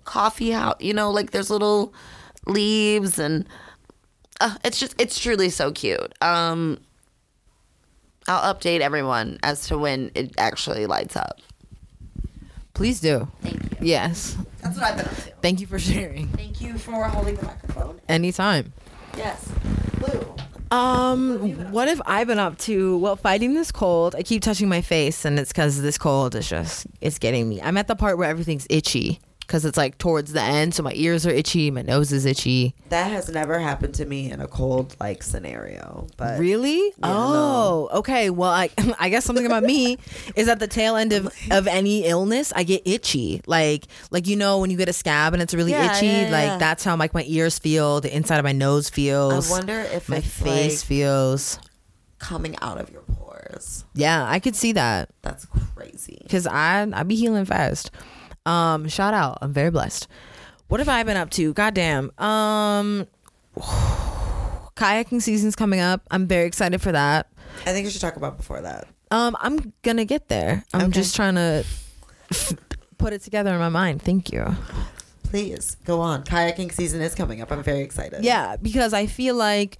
[0.03, 1.93] coffee house, you know, like there's little
[2.45, 3.47] leaves and
[4.39, 6.13] uh, it's just it's truly so cute.
[6.21, 6.79] Um
[8.27, 11.39] I'll update everyone as to when it actually lights up.
[12.77, 13.27] Please do.
[13.41, 13.77] Thank you.
[13.81, 14.37] Yes.
[14.61, 15.31] That's what I've been up to.
[15.41, 16.27] Thank you for sharing.
[16.27, 17.99] Thank you for holding the microphone.
[18.07, 18.71] Anytime.
[19.17, 19.49] Yes.
[19.97, 20.35] Blue.
[20.69, 22.99] Um, what have I been up to?
[22.99, 24.13] Well, fighting this cold.
[24.13, 27.59] I keep touching my face, and it's because this cold is just it's getting me.
[27.63, 30.91] I'm at the part where everything's itchy because it's like towards the end, so my
[30.93, 32.75] ears are itchy, my nose is itchy.
[32.89, 36.07] That has never happened to me in a cold like scenario.
[36.17, 36.93] But Really?
[37.01, 38.29] oh, okay.
[38.29, 39.97] Well, I I guess something about me
[40.35, 43.41] is at the tail end of of any illness, I get itchy.
[43.47, 46.07] Like like you know when you get a scab and it's really Yeah, itchy.
[46.07, 46.57] yeah, like yeah.
[46.57, 49.49] that's how like my ears feel, the inside of my nose feels.
[49.49, 51.59] I wonder if my face like feels.
[52.19, 53.85] coming out of your pores.
[53.93, 55.09] Yeah, I could see that.
[55.21, 56.19] That's crazy.
[56.23, 57.91] because I I be healing fast.
[58.47, 60.07] Um, shout out, I'm very blessed.
[60.67, 61.53] What have I been up to?
[61.53, 62.11] Goddamn.
[62.19, 63.07] Um,
[64.75, 66.01] kayaking season's coming up.
[66.11, 67.27] I'm very excited for that.
[67.65, 68.87] I think we should talk about before that.
[69.11, 70.63] Um, I'm gonna get there.
[70.73, 70.91] I'm Okay.
[70.91, 71.63] just trying to
[72.97, 74.01] put it together in my mind.
[74.01, 74.55] Thank you.
[75.23, 76.23] Please go on.
[76.23, 77.51] Kayaking season is coming up.
[77.51, 78.23] I'm very excited.
[78.23, 79.77] Yeah, because I feel like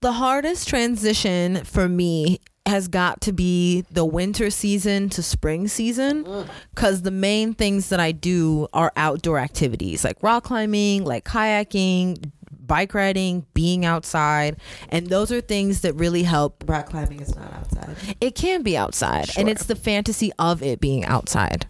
[0.00, 6.24] the hardest transition for me has got to be the winter season to spring season
[6.24, 6.48] mm.
[6.74, 12.30] because the main things that I do are outdoor activities like rock climbing, like kayaking,
[12.66, 14.56] bike riding, being outside.
[14.88, 16.64] And those are things that really help.
[16.66, 17.96] Rock climbing is not outside.
[18.20, 21.66] It can be outside, and it's the fantasy of it being outside.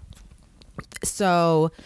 [1.03, 1.71] So.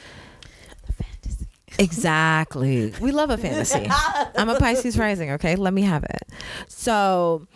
[1.81, 2.93] Exactly.
[3.01, 3.87] We love a fantasy.
[4.37, 5.55] I'm a Pisces rising, okay?
[5.55, 6.23] Let me have it.
[6.67, 7.47] So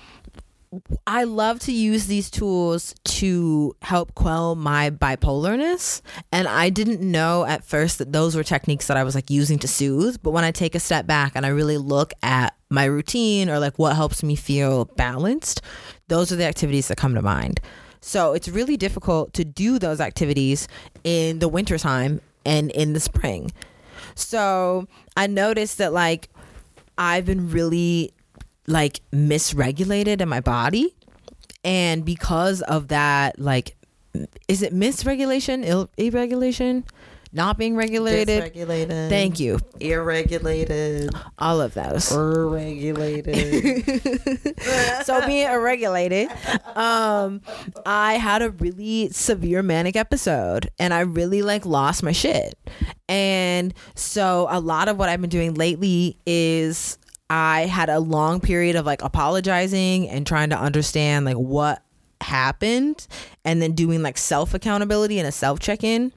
[1.07, 6.01] I love to use these tools to help quell my bipolarness.
[6.31, 9.59] And I didn't know at first that those were techniques that I was like using
[9.59, 10.23] to soothe.
[10.23, 13.59] But when I take a step back and I really look at my routine or
[13.59, 15.61] like what helps me feel balanced,
[16.09, 17.61] those are the activities that come to mind.
[18.01, 20.69] So it's really difficult to do those activities
[21.05, 23.53] in the wintertime and in the spring.
[24.15, 26.31] So I noticed that like
[26.97, 28.15] I've been really
[28.67, 30.95] like misregulated in my body.
[31.65, 33.77] And because of that, like,
[34.49, 36.85] is it misregulation, Ill- irregulation,
[37.33, 38.53] not being regulated?
[38.53, 39.09] Dysregulated.
[39.09, 39.59] Thank you.
[39.81, 41.11] Irregulated.
[41.39, 42.15] All of those.
[42.15, 43.85] Regulated.
[45.05, 46.29] so being irregulated,
[46.75, 47.41] um,
[47.87, 52.55] I had a really severe manic episode and I really like lost my shit.
[53.09, 56.99] And so a lot of what I've been doing lately is
[57.33, 61.83] I had a long period of like apologizing and trying to understand like what
[62.21, 63.07] happened
[63.43, 66.13] and then doing like self accountability and a self check in,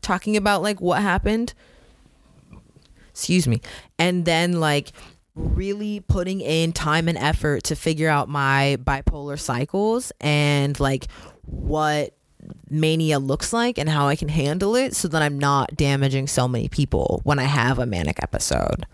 [0.00, 1.52] talking about like what happened
[3.10, 3.60] excuse me
[3.98, 4.92] and then like
[5.34, 11.06] really putting in time and effort to figure out my bipolar cycles and like
[11.44, 12.14] what
[12.70, 16.48] mania looks like and how I can handle it so that I'm not damaging so
[16.48, 18.86] many people when I have a manic episode.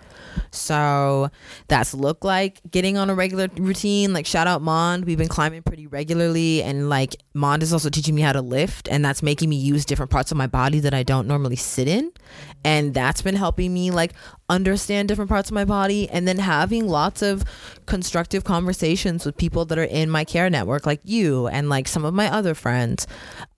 [0.50, 1.30] So
[1.68, 4.12] that's looked like getting on a regular routine.
[4.12, 5.04] Like shout out Mond.
[5.04, 8.88] We've been climbing pretty regularly and like Mond is also teaching me how to lift
[8.88, 11.88] and that's making me use different parts of my body that I don't normally sit
[11.88, 12.12] in.
[12.64, 14.12] And that's been helping me like
[14.48, 17.44] understand different parts of my body and then having lots of
[17.86, 22.04] constructive conversations with people that are in my care network like you and like some
[22.04, 23.06] of my other friends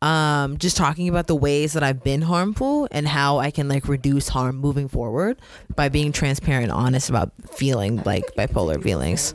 [0.03, 3.87] um just talking about the ways that I've been harmful and how I can like
[3.89, 5.41] reduce harm moving forward
[5.75, 9.35] by being transparent honest about feeling like bipolar feelings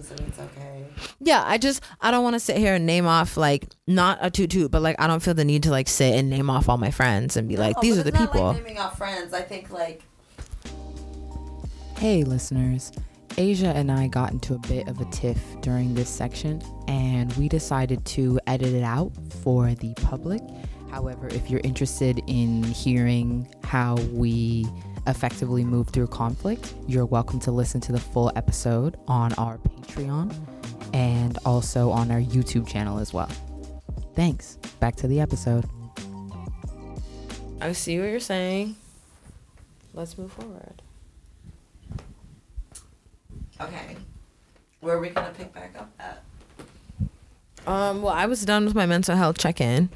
[1.20, 4.32] yeah I just I don't want to sit here and name off like not a
[4.32, 6.70] toot toot but like I don't feel the need to like sit and name off
[6.70, 9.34] all my friends and be like No, these are the people Like naming off friends.
[9.34, 10.02] I think like
[12.04, 12.92] Hey, listeners.
[13.38, 17.48] Asia and I got into a bit of a tiff during this section, and we
[17.48, 20.42] decided to edit it out for the public.
[20.92, 24.68] However, if you're interested in hearing how we
[25.08, 30.36] effectively move through conflict, you're welcome to listen to the full episode on our Patreon
[30.94, 33.32] and also on our YouTube channel as well.
[34.14, 34.58] Thanks.
[34.82, 35.64] Back to the episode.
[37.62, 38.76] I see what you're saying
[39.94, 40.83] let's move forward
[43.62, 43.96] okay.
[44.82, 46.24] Where are we gonna pick back up at?
[47.66, 49.90] Um, well, I was done with my mental health check in.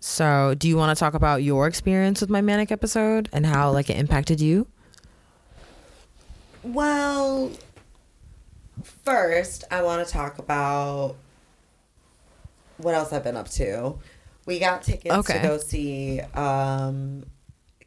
[0.00, 3.72] So, do you want to talk about your experience with my manic episode and how
[3.72, 4.66] like it impacted you?
[6.62, 7.50] Well,
[9.04, 11.16] first, I want to talk about
[12.76, 13.94] what else I've been up to.
[14.46, 15.34] We got tickets Okay.
[15.34, 17.24] to go see um,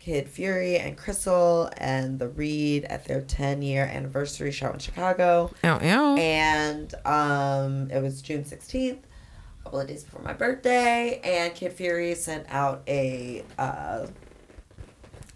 [0.02, 5.54] Kid Fury and Crissle and The Read at their 10 year anniversary show in Chicago.
[5.64, 6.16] Ow, ow.
[6.18, 11.22] And um, it was June 16th, a couple of days before my birthday.
[11.24, 14.08] And Kid Fury sent out a, uh,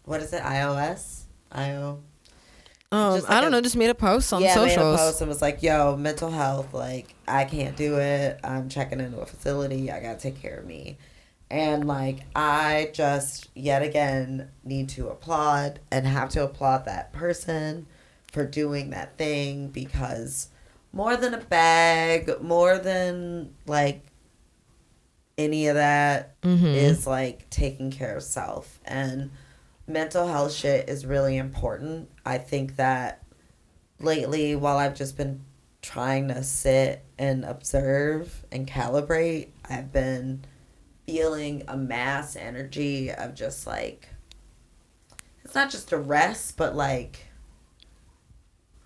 [0.04, 1.26] what is it, iOS?
[1.52, 2.02] IO?
[2.92, 3.62] Um, like I don't a- know.
[3.62, 4.78] Just made a post on yeah, socials.
[4.78, 6.74] made a post and was like, "Yo, mental health.
[6.74, 8.40] Like, I can't do it.
[8.44, 9.92] I'm checking into a facility.
[9.92, 10.98] I gotta take care of me."
[11.50, 17.86] And like, I just yet again need to applaud and have to applaud that person
[18.32, 20.50] for doing that thing because
[20.92, 24.06] more than a bag, more than like
[25.38, 27.08] any of that is Mhm.
[27.08, 29.30] like taking care of self and
[29.88, 32.10] mental health shit is really important.
[32.26, 33.22] I think that
[34.00, 35.42] lately while I've just been
[35.82, 40.44] trying to sit and observe and calibrate, I've been
[41.06, 44.10] feeling a mass energy of just like
[45.44, 47.26] it's not just a rest, but like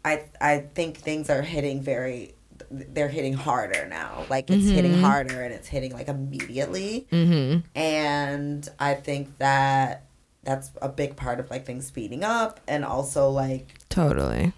[0.04, 2.34] I I think things are hitting very
[2.72, 4.26] they're hitting harder now.
[4.30, 5.02] Like it's hitting Mhm.
[5.02, 7.60] harder and it's hitting like immediately Mm-hmm.
[7.80, 10.06] and i think that
[10.44, 14.52] that's a big part of like things speeding up and also like Totally.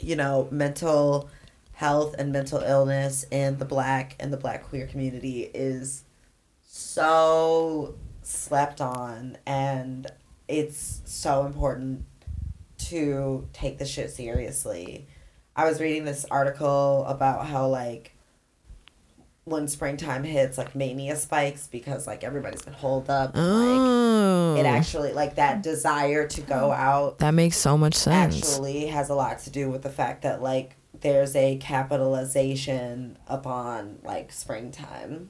[0.00, 1.28] you know mental
[1.74, 6.02] health and mental illness in the black and the black queer community is
[6.96, 10.06] so slept on and
[10.48, 12.06] it's so important
[12.78, 15.06] to take the shit seriously.
[15.54, 18.16] I was reading this article about how like
[19.44, 24.56] when springtime hits like mania spikes because like everybody's been holed up and, like Oh,
[24.56, 28.36] it actually like that desire to go out that makes so much sense.
[28.38, 33.98] actually has a lot to do with the fact that like there's a capitalization upon
[34.02, 35.28] like springtime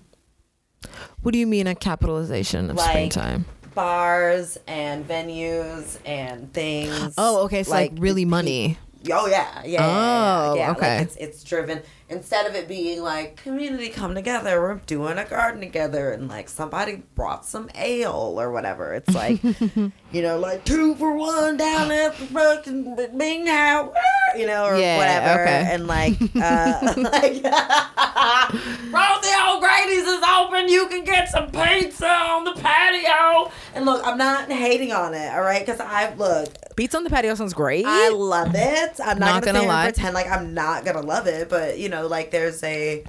[1.22, 3.46] What do you mean a capitalization of Like, springtime?
[3.74, 7.60] bars and venues and things Oh, okay.
[7.60, 8.78] It's like, really money.
[9.12, 10.70] Oh yeah, yeah, Oh, yeah, yeah.
[10.72, 10.96] okay.
[10.98, 15.24] Like it's it's driven instead of it being like community come together, we're doing a
[15.24, 18.94] garden together, and like somebody brought some ale or whatever.
[18.94, 19.40] It's like
[20.12, 23.92] you know, like two for one down at the fucking Bing House,
[24.36, 25.68] you know, or Yeah, whatever, okay.
[25.72, 27.42] and like uh, like
[28.90, 30.68] Frothy old Grady's is open.
[30.68, 33.50] You can get some pizza on the patio.
[33.74, 35.64] And look, I'm not hating on it, all right?
[35.64, 37.84] Because I look, Pizza on the patio sounds great.
[37.86, 39.00] I love it.
[39.02, 39.84] I'm not, Not gonna, gonna lie.
[39.92, 43.04] pretend like I'm not gonna love it, but you know, like there's a,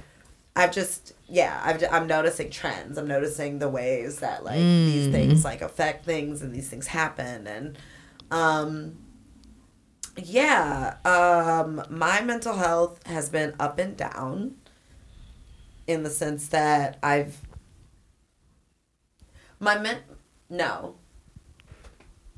[0.56, 2.98] I've just yeah, I've, I'm noticing trends.
[2.98, 7.46] I'm noticing the ways that like these things like affect things and these things happen
[7.46, 7.78] and,
[8.30, 8.96] um,
[10.16, 14.56] yeah, um, my mental health has been up and down.
[15.86, 17.40] In the sense that I've,
[19.58, 20.00] my men,
[20.50, 20.96] no,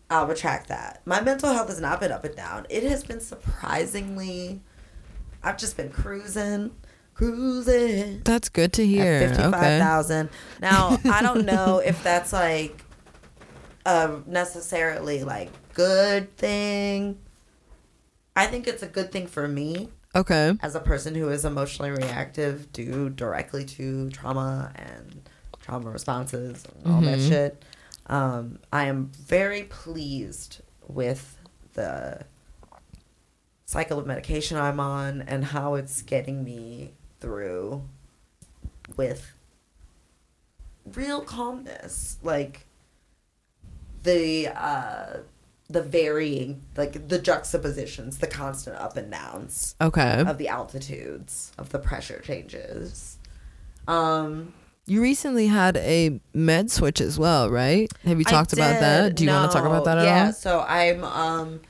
[0.08, 1.02] I'll retract that.
[1.04, 2.66] My mental health has not been up and down.
[2.70, 4.60] It has been surprisingly.
[5.42, 6.70] I've just been cruising,
[7.24, 8.22] cruising.
[8.24, 9.28] That's good to hear.
[9.28, 10.28] Fifty-five Okay.
[10.60, 12.82] Now I don't know if that's like
[13.86, 17.18] a necessarily like good thing.
[18.36, 20.54] I think it's a good thing for me Okay.
[20.62, 25.22] as a person who is emotionally reactive due directly to trauma and
[25.60, 27.28] trauma responses and all that Mhm.
[27.28, 27.64] shit.
[28.06, 31.36] Um, I am very pleased with
[31.74, 32.24] the
[33.66, 37.82] cycle of medication I'm on and how it's getting me through
[38.96, 39.32] with
[40.94, 42.18] real calmness.
[42.22, 42.66] Like
[44.02, 45.18] the uh
[45.68, 50.24] the varying like the juxtapositions, the constant up and downs Okay.
[50.26, 53.18] of the altitudes of the pressure changes.
[53.86, 54.52] Um
[54.86, 57.88] You recently had a med switch as well, right?
[58.04, 59.14] Have you talked about that?
[59.14, 60.32] Do you want to talk about that at yeah, all?
[60.32, 61.60] so I'm um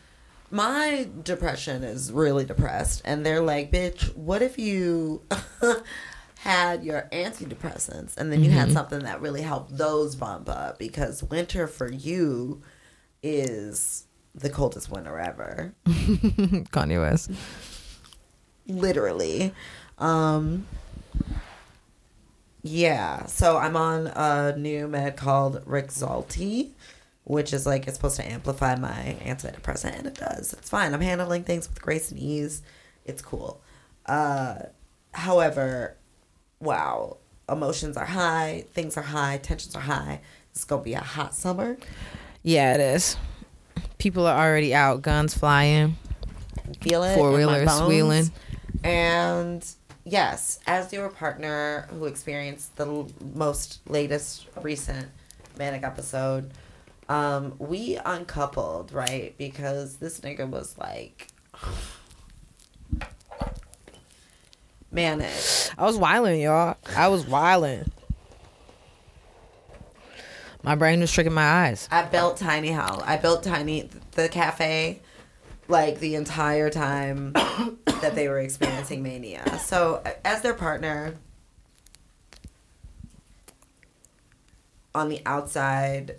[0.50, 5.22] my depression is really depressed and they're like, "Bitch, what if you
[6.40, 8.72] had your antidepressants and then you had Mhm.
[8.72, 12.62] something that really helped those bump up because winter for you
[13.22, 17.30] is the coldest winter ever." Kanye West.
[18.66, 19.52] literally
[19.98, 20.66] um
[22.62, 26.70] yeah so i'm on a new med called rexulti
[27.30, 31.00] which is like it's supposed to amplify my antidepressant and it does it's fine i'm
[31.00, 32.62] handling things with grace and ease
[33.04, 33.60] it's cool
[34.06, 34.56] uh
[35.12, 35.96] however
[36.60, 37.16] wow
[37.50, 40.20] emotions are high, things are high, tensions are high.
[40.52, 41.76] It's gonna be a hot summer.
[42.42, 43.16] Yeah, it is.
[43.98, 45.96] People are already out, guns flying.
[46.80, 47.16] Feel it.
[47.16, 48.30] Four-wheelers wheeling.
[48.82, 49.66] And
[50.04, 55.08] yes, as your partner who experienced the l- most latest recent
[55.58, 56.50] manic episode,
[57.10, 59.34] um, we uncoupled, right?
[59.36, 61.26] Because this nigga was like
[64.92, 65.34] manic.
[65.76, 66.76] I was wilding, y'all.
[66.96, 67.90] I was wilding.
[70.62, 71.88] My brain was tricking my eyes.
[71.90, 73.02] I built Tiny House.
[73.04, 75.00] I built Tiny the cafe
[75.66, 77.32] like the entire time
[77.86, 79.58] that they were experiencing mania.
[79.58, 81.16] So as their partner
[84.94, 86.16] on the outside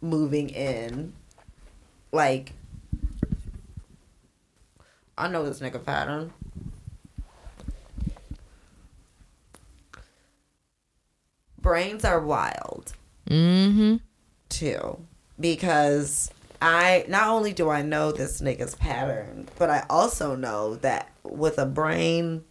[0.00, 1.12] moving in
[2.12, 2.52] like
[5.16, 6.32] I know this nigga pattern.
[11.60, 12.92] Brains are wild
[13.28, 13.96] Mm-hmm.
[14.48, 14.98] too
[15.38, 16.30] because
[16.62, 21.58] I not only do I know this nigga's pattern, but I also know that with
[21.58, 22.44] a brain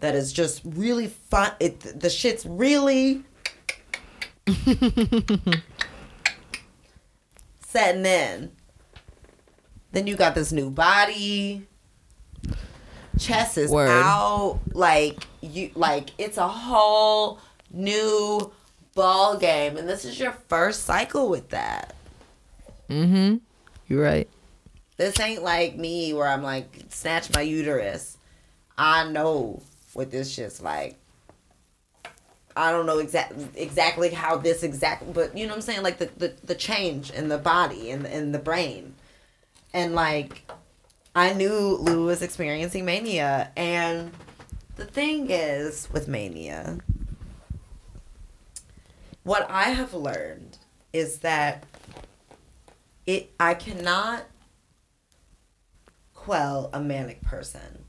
[0.00, 3.22] that is just really fun, it the shit's really
[7.74, 8.52] setting in.
[9.90, 11.66] Then you got this new body.
[13.18, 13.90] Chest is Word.
[13.90, 14.60] out.
[14.72, 17.40] Like you like it's a whole
[17.72, 18.52] new
[18.94, 19.76] ball game.
[19.76, 21.96] And this is your first cycle with that.
[22.88, 23.36] Mm-hmm.
[23.88, 24.28] You're right.
[24.96, 28.18] This ain't like me where I'm like snatch my uterus.
[28.78, 29.62] I know
[29.94, 30.96] what this shit's like.
[32.56, 35.98] I don't know exact exactly how this exact, but you know what I'm saying, like
[35.98, 38.94] the the, the change in the body and in the brain,
[39.72, 40.50] and like
[41.14, 44.12] I knew Lou was experiencing mania, and
[44.76, 46.78] the thing is with mania,
[49.24, 50.58] what I have learned
[50.92, 51.64] is that
[53.06, 54.24] it I cannot
[56.14, 57.84] quell a manic person.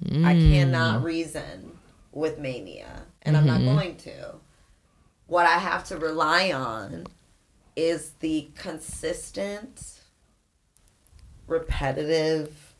[0.00, 1.04] I cannot mm.
[1.04, 1.77] reason
[2.18, 3.74] with mania, and I'm not mm-hmm.
[3.74, 4.34] going to.
[5.26, 7.06] What I have to rely on
[7.76, 10.00] is the consistent,
[11.46, 12.74] repetitive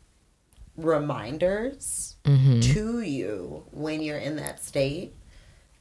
[0.75, 2.59] reminders mm-hmm.
[2.59, 5.13] to you when you're in that state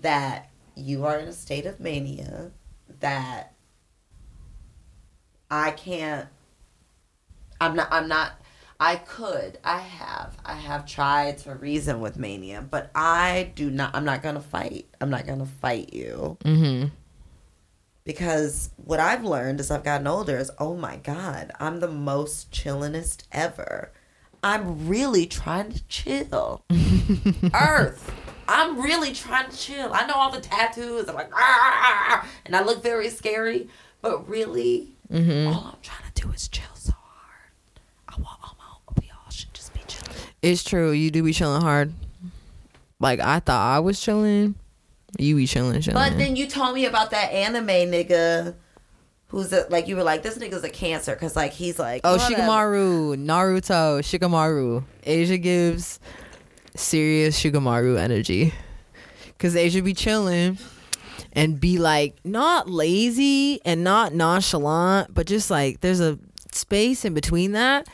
[0.01, 2.51] that you are in a state of mania,
[3.01, 3.55] that
[5.51, 6.29] I can't
[7.61, 8.41] I'm not I'm not
[8.81, 13.95] I could I have I have tried to reason with mania, but I do not
[13.95, 14.87] I'm not going to fight.
[15.01, 16.37] I'm not going to fight you.
[16.45, 16.89] Mm-hmm.
[18.05, 22.51] Because what I've learned as I've gotten older is oh my god, I'm the most
[22.53, 23.91] chillinest ever.
[24.43, 26.62] I'm really trying to chill.
[27.53, 28.14] Earth.
[28.47, 29.91] I'm really trying to chill.
[29.93, 31.09] I know all the tattoos.
[31.09, 33.68] I'm like, "Ah," and I look very scary,
[34.01, 35.49] but really, Mm-hmm.
[35.49, 37.51] all I'm trying to do is chill so hard.
[38.09, 38.64] I want all my
[39.01, 40.16] we all should just be chilling.
[40.43, 40.93] It's true.
[40.93, 41.93] You do be chilling hard.
[43.01, 44.55] Like I thought I was chilling.
[45.18, 45.95] You be chilling, chilling.
[45.95, 48.55] But then you told me about that anime nigga,
[49.28, 52.16] who's a, like you were like this nigga's a cancer because like he's like oh,
[52.16, 52.34] whatever.
[52.34, 54.84] Shikamaru, Naruto, Shikamaru.
[55.05, 56.01] Asia gives
[56.76, 58.53] serious Shikamaru energy.
[59.39, 60.59] Cause Asia be chilling
[61.32, 66.18] and be like not lazy and not nonchalant, but just like there's a
[66.53, 67.86] space in between that.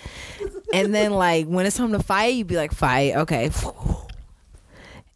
[0.75, 3.51] And then like when it's time to fight, you'd be like, fight, okay.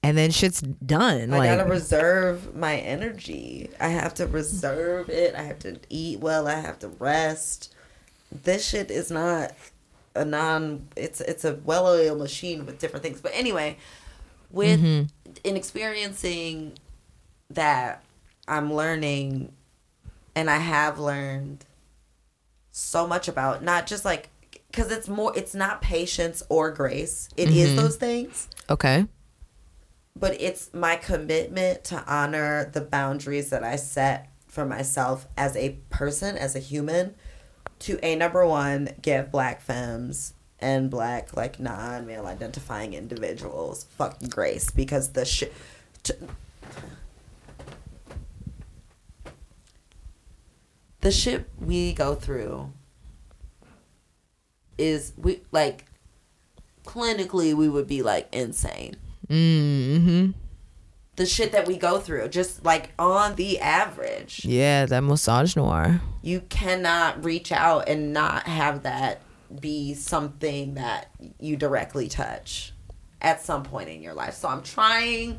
[0.03, 1.35] And then shit's done.
[1.35, 3.69] I like gotta reserve my energy.
[3.81, 5.35] I have to reserve it.
[5.35, 6.47] I have to eat well.
[6.47, 7.75] I have to rest.
[8.31, 9.53] This shit is not
[10.15, 10.89] a non.
[10.97, 13.21] It's it's a well-oiled machine with different things.
[13.21, 13.77] But anyway,
[14.51, 15.33] with mm-hmm.
[15.43, 16.75] in experiencing
[17.51, 18.05] that,
[18.47, 19.53] I'm learning,
[20.35, 21.65] and I have learned
[22.71, 24.29] so much about not just like
[24.79, 25.33] because it's more.
[25.37, 27.29] It's not patience or grace.
[27.37, 27.77] It is mm-hmm.
[27.79, 29.07] those things okay.
[30.15, 35.79] but it's my commitment to honor the boundaries that I set for myself as a
[35.91, 37.17] person, as a human,
[37.81, 44.29] to a number one, give black femmes and black like non male identifying individuals fucking
[44.29, 45.53] grace because the shit.
[51.01, 52.73] The shit we go through
[54.79, 55.85] is we like
[56.85, 58.97] clinically we would be like insane
[59.29, 60.31] Mm-hmm.
[61.17, 66.01] the shit that we go through, just like on the average, Yeah, that misogynoir.
[66.23, 69.21] you cannot reach out and not have that
[69.61, 72.73] be something that you directly touch.
[73.21, 74.33] at some point in your life.
[74.35, 75.39] So I'm trying,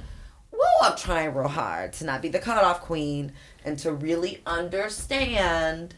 [0.51, 3.31] woo, I'm trying real hard to not be the cutoff queen
[3.65, 5.95] and to really understand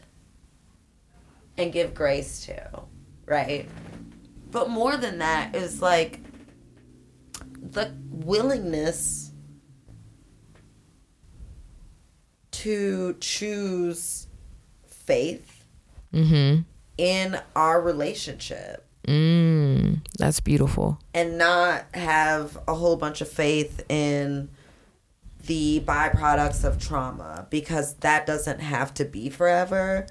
[1.58, 2.82] and give grace to,
[3.26, 3.68] right?
[4.50, 6.20] But more than that is like
[7.60, 9.30] the willingness
[12.52, 14.26] to choose
[14.86, 15.48] faith
[16.12, 16.60] Mm-hmm.
[16.98, 19.98] in our relationship Mm.
[20.18, 20.98] That's beautiful.
[21.14, 24.48] and not have a whole bunch of faith in
[25.46, 30.06] the byproducts of trauma because that doesn't have to be forever.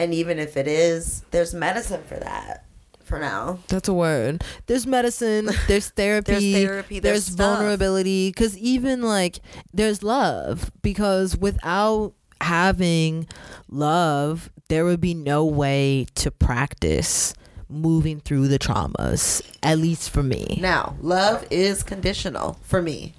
[0.00, 2.64] And even if it is, there's medicine for that
[3.04, 3.58] for now.
[3.68, 4.42] That's a word.
[4.64, 5.50] There's medicine.
[5.68, 6.32] There's therapy.
[6.32, 8.30] There's therapy, there's There's, vulnerability.
[8.30, 9.40] Because even like
[9.74, 10.72] there's love.
[10.80, 13.26] Because without having
[13.68, 17.34] love, there would be no way to practice
[17.68, 19.42] moving through the traumas.
[19.62, 20.56] At least for me.
[20.62, 23.12] Now, love is conditional for me.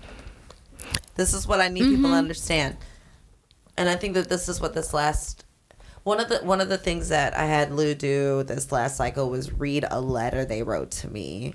[1.14, 2.14] This is what I need people to mm-hmm.
[2.14, 2.78] understand.
[3.78, 5.46] And I think that this is what this last
[6.04, 9.30] one of the one of the things that I had Lou do this last cycle
[9.30, 11.54] was read a letter they wrote to me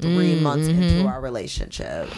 [0.00, 1.06] 3 months into mm-hmm.
[1.06, 2.08] our relationship.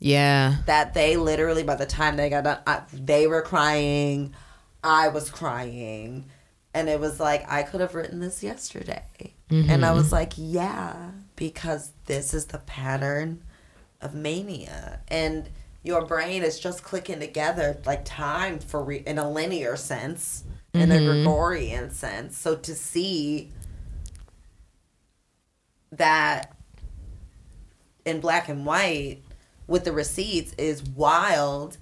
[0.00, 0.56] Yeah.
[0.66, 4.34] That they literally by the time they got done, I, they were crying,
[4.82, 6.26] I was crying,
[6.74, 9.34] and it was like I could have written this yesterday.
[9.50, 10.14] And I was mm-hmm.
[10.14, 13.42] like, yeah, because this is the pattern
[14.02, 15.00] of mania.
[15.08, 15.48] And
[15.82, 20.44] your brain is just clicking together like time for re- in a linear sense,
[20.74, 22.36] in a Gregorian sense.
[22.36, 23.50] So to see
[25.92, 26.54] that
[28.04, 29.18] in black and white
[29.66, 31.76] with the receipts is wild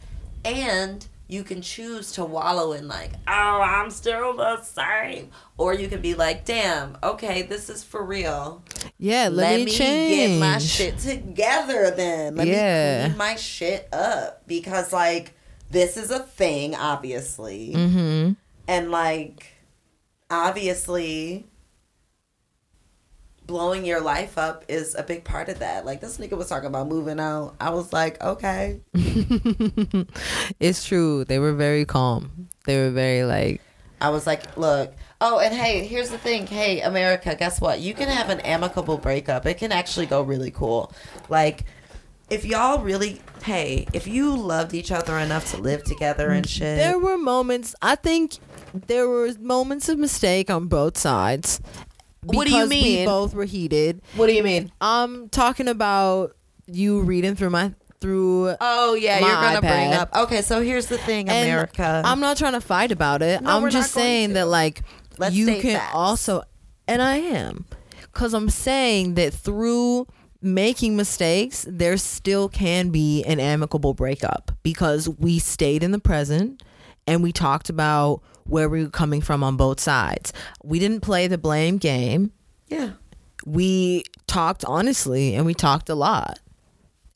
[0.45, 5.29] and you can choose to wallow in like oh i'm still the same
[5.59, 8.63] or you can be like damn okay this is for real
[8.99, 9.25] Yeah.
[9.25, 10.31] Let, let, me, me, change.
[10.33, 13.03] get my shit together then let Yeah.
[13.03, 15.33] me clean my shit up because like
[15.71, 18.33] this is a thing obviously Mm-hmm.
[18.69, 19.47] And like
[20.31, 21.47] obviously
[23.47, 26.67] blowing your life up is a big part of that like this nigga was talking
[26.67, 28.81] about moving out i was like okay
[30.59, 31.25] It's true.
[31.25, 32.49] They were very calm.
[32.67, 33.61] They were very like.
[34.01, 37.95] i was like look oh and hey here's the thing hey america guess what you
[37.95, 40.93] can have an amicable breakup it can actually go really cool
[41.31, 41.65] like
[42.29, 46.49] if y'all really hey if you loved each other enough to live together and mm,
[46.51, 47.75] shit There were moments.
[47.81, 48.39] I think
[48.87, 51.61] there were moments of mistake on both sides.
[52.23, 52.99] What do you because mean?
[53.01, 54.03] We both were heated.
[54.17, 58.55] what do you mean I'm talking about you reading through my through.
[58.61, 59.99] oh yeah My you're gonna bring iPad.
[59.99, 63.41] up okay so here's the thing and america I'm not trying to fight about it.
[63.43, 64.35] No, we're I'm just not going saying to.
[64.35, 64.83] that like
[65.19, 65.95] Let's you state can facts.
[65.95, 66.43] also,
[66.89, 67.65] and I am,
[68.03, 70.07] because I'm saying that through
[70.43, 76.63] making mistakes, there still can be an amicable breakup because we stayed in the present
[77.07, 80.33] and we talked about where we were coming from on both sides.
[80.63, 82.33] We didn't play the blame game.
[82.69, 82.93] yeah
[83.45, 86.39] We talked honestly and we talked a lot.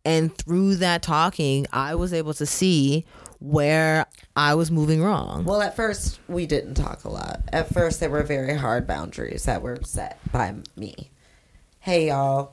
[0.05, 3.05] And through that talking, I was able to see
[3.39, 4.07] where
[4.37, 5.45] I was moving wrong.
[5.45, 7.43] Well, at first, we didn't talk a lot.
[7.53, 11.11] At first, there were very hard boundaries that were set by me.
[11.81, 12.53] Hey, y'all.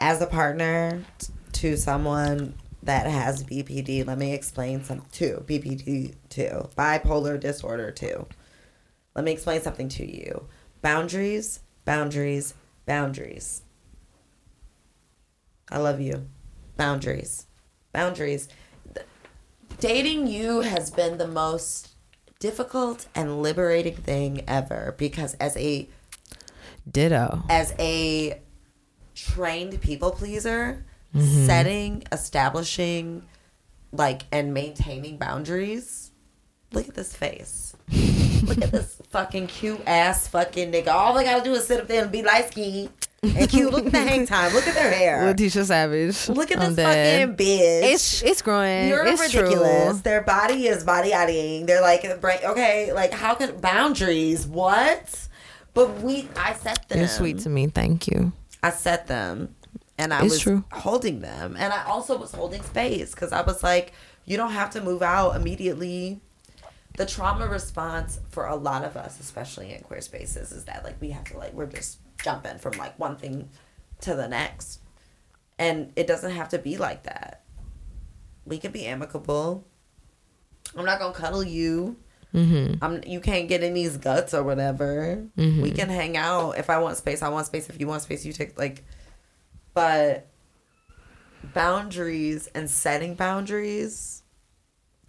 [0.00, 5.44] As a partner t- to someone that has BPD, let me explain some too.
[5.46, 6.68] BPD too.
[6.76, 8.26] Bipolar disorder too.
[9.14, 10.46] Let me explain something to you.
[10.82, 12.54] Boundaries, boundaries,
[12.86, 13.62] boundaries.
[15.70, 16.26] I love you.
[16.76, 17.46] Boundaries.
[17.92, 18.48] Boundaries
[19.78, 21.90] dating you has been the most
[22.38, 25.88] difficult and liberating thing ever because as a
[26.90, 27.42] Ditto.
[27.48, 28.40] as a
[29.14, 31.46] trained people pleaser Mm-hmm.
[31.46, 33.22] setting establishing
[33.92, 36.10] like and maintaining boundaries
[36.74, 37.74] look at this face
[38.42, 41.86] look at this fucking cute ass fucking nigga all they gotta do is sit up
[41.88, 42.90] there and be light skinned
[43.22, 46.28] and cute look at the hang time look at their hair Letitia Savage.
[46.28, 47.30] look at I'm this dead.
[47.30, 48.88] fucking bitch It's it's growing.
[48.88, 49.92] You're it's ridiculous.
[49.92, 50.00] True.
[50.02, 51.64] Their body is body eyeing.
[51.64, 54.46] They're like, okay, like how can boundaries?
[54.46, 55.28] What?
[55.72, 56.98] But we, I set them.
[56.98, 57.66] You're sweet to me.
[57.68, 58.32] Thank you.
[58.62, 59.54] I set them,
[59.98, 60.64] and I It's was true.
[60.70, 63.92] holding them, and I also was holding space because I was like,
[64.26, 66.20] you don't have to move out immediately.
[66.96, 71.00] The trauma response for a lot of us, especially in queer spaces, is that like
[71.00, 73.50] we have to like we're just jumping from like one thing
[74.02, 74.80] to the next,
[75.58, 77.42] and it doesn't have to be like that.
[78.44, 79.66] We can be amicable.
[80.76, 81.96] I'm not gonna cuddle you.
[82.32, 82.84] Mm-hmm.
[82.84, 85.24] I'm you can't get in these guts or whatever.
[85.36, 86.58] We can hang out.
[86.58, 87.68] If I want space, I want space.
[87.68, 88.84] If you want space, you take like
[89.72, 90.28] but
[91.52, 94.22] boundaries and setting boundaries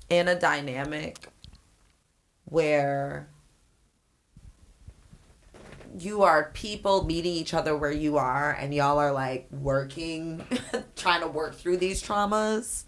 [0.10, 1.30] in a dynamic
[2.46, 3.30] where
[5.98, 10.46] you are people meeting each other where you are and y'all are like working
[10.96, 12.84] trying to work through these traumas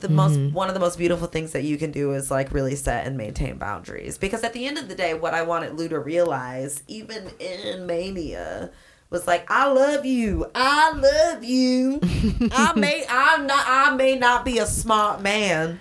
[0.00, 0.54] the most mm-hmm.
[0.54, 3.16] one of the most beautiful things that you can do is like really set and
[3.16, 4.18] maintain boundaries.
[4.18, 7.86] Because at the end of the day what i wanted lou to realize even in
[7.86, 8.70] mania
[9.10, 10.46] was like i love you.
[10.54, 12.00] I love you.
[12.52, 15.80] I may i'm not i may not be a smart man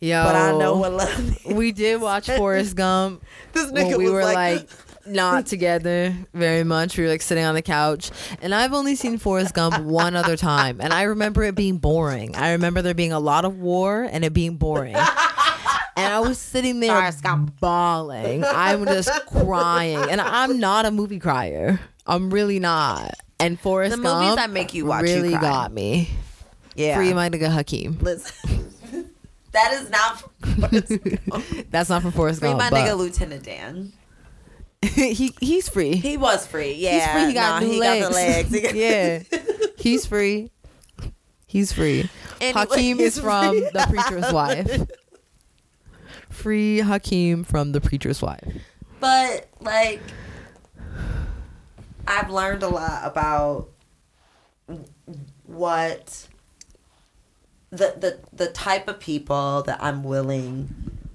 [0.00, 1.44] Yo, but i know what love is.
[1.54, 3.24] we did watch Forrest Gump.
[3.52, 4.70] this nigga we was were like, like,
[5.06, 6.96] not together very much.
[6.96, 10.36] We were like sitting on the couch, and I've only seen Forrest Gump one other
[10.36, 12.36] time, and I remember it being boring.
[12.36, 14.94] I remember there being a lot of war and it being boring.
[14.94, 17.58] And I was sitting there Forrest Gump.
[17.58, 18.44] bawling.
[18.44, 21.80] I'm just crying, and I'm not a movie crier.
[22.06, 23.14] I'm really not.
[23.40, 25.40] And Forrest The Gump movies that make you watch you really cry.
[25.40, 26.08] got me.
[26.76, 27.98] yeah Free my nigga Hakeem.
[28.00, 28.67] Listen,
[29.58, 30.22] that is not
[31.30, 31.70] Gump.
[31.70, 32.58] That's not from Forrest free Gump.
[32.60, 33.92] my but nigga lieutenant dan
[34.82, 35.96] he he's free.
[35.96, 37.26] he was free yeah He's free.
[37.28, 39.22] He got new got the legs He got- yeah,
[39.78, 40.50] he's free.
[41.46, 42.08] He's free.
[42.40, 43.70] Anyway, Hakeem he's is from free.
[43.72, 44.82] the preacher's wife.
[46.30, 48.44] Free Hakeem from the preacher's wife.
[49.00, 50.00] But like
[52.06, 53.68] I've learned a lot about
[55.46, 56.28] what
[57.70, 60.68] the the the type of people that I'm willing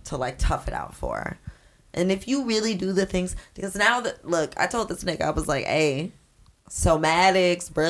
[0.06, 1.38] to like tough it out for.
[1.94, 5.22] And if you really do the things because now that look, I told this nigga
[5.22, 6.12] I was like, "Hey,
[6.70, 7.90] somatics, bro."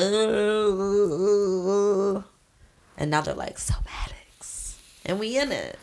[2.96, 5.78] And now they're like, "Somatics." And we in it.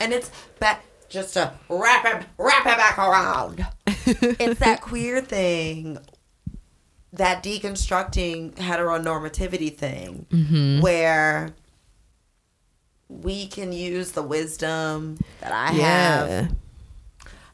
[0.00, 3.66] And it's back just to wrap it wrap it back around.
[3.86, 5.98] it's that queer thing
[7.12, 10.80] that deconstructing heteronormativity thing mm-hmm.
[10.80, 11.54] where
[13.22, 16.54] we can use the wisdom that I have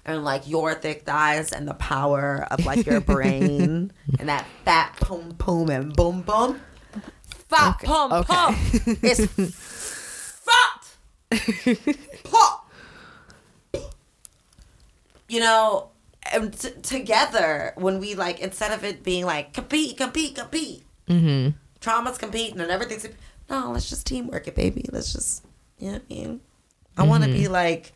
[0.05, 4.97] and like your thick thighs and the power of like your brain and that fat
[5.01, 6.61] pum pum and boom boom.
[7.49, 8.27] Fat Okay, pum okay.
[8.27, 8.57] pum.
[9.03, 12.71] It's fat pop.
[15.29, 15.91] You know,
[16.33, 20.85] and t- together when we like instead of it being like compete, compete, compete.
[21.09, 21.57] Mm-hmm.
[21.81, 23.07] Trauma's competing and everything's
[23.49, 23.71] no.
[23.73, 24.87] Let's just teamwork it, baby.
[24.93, 25.45] Let's just
[25.81, 26.41] you know what I mean.
[26.97, 27.93] I want to be like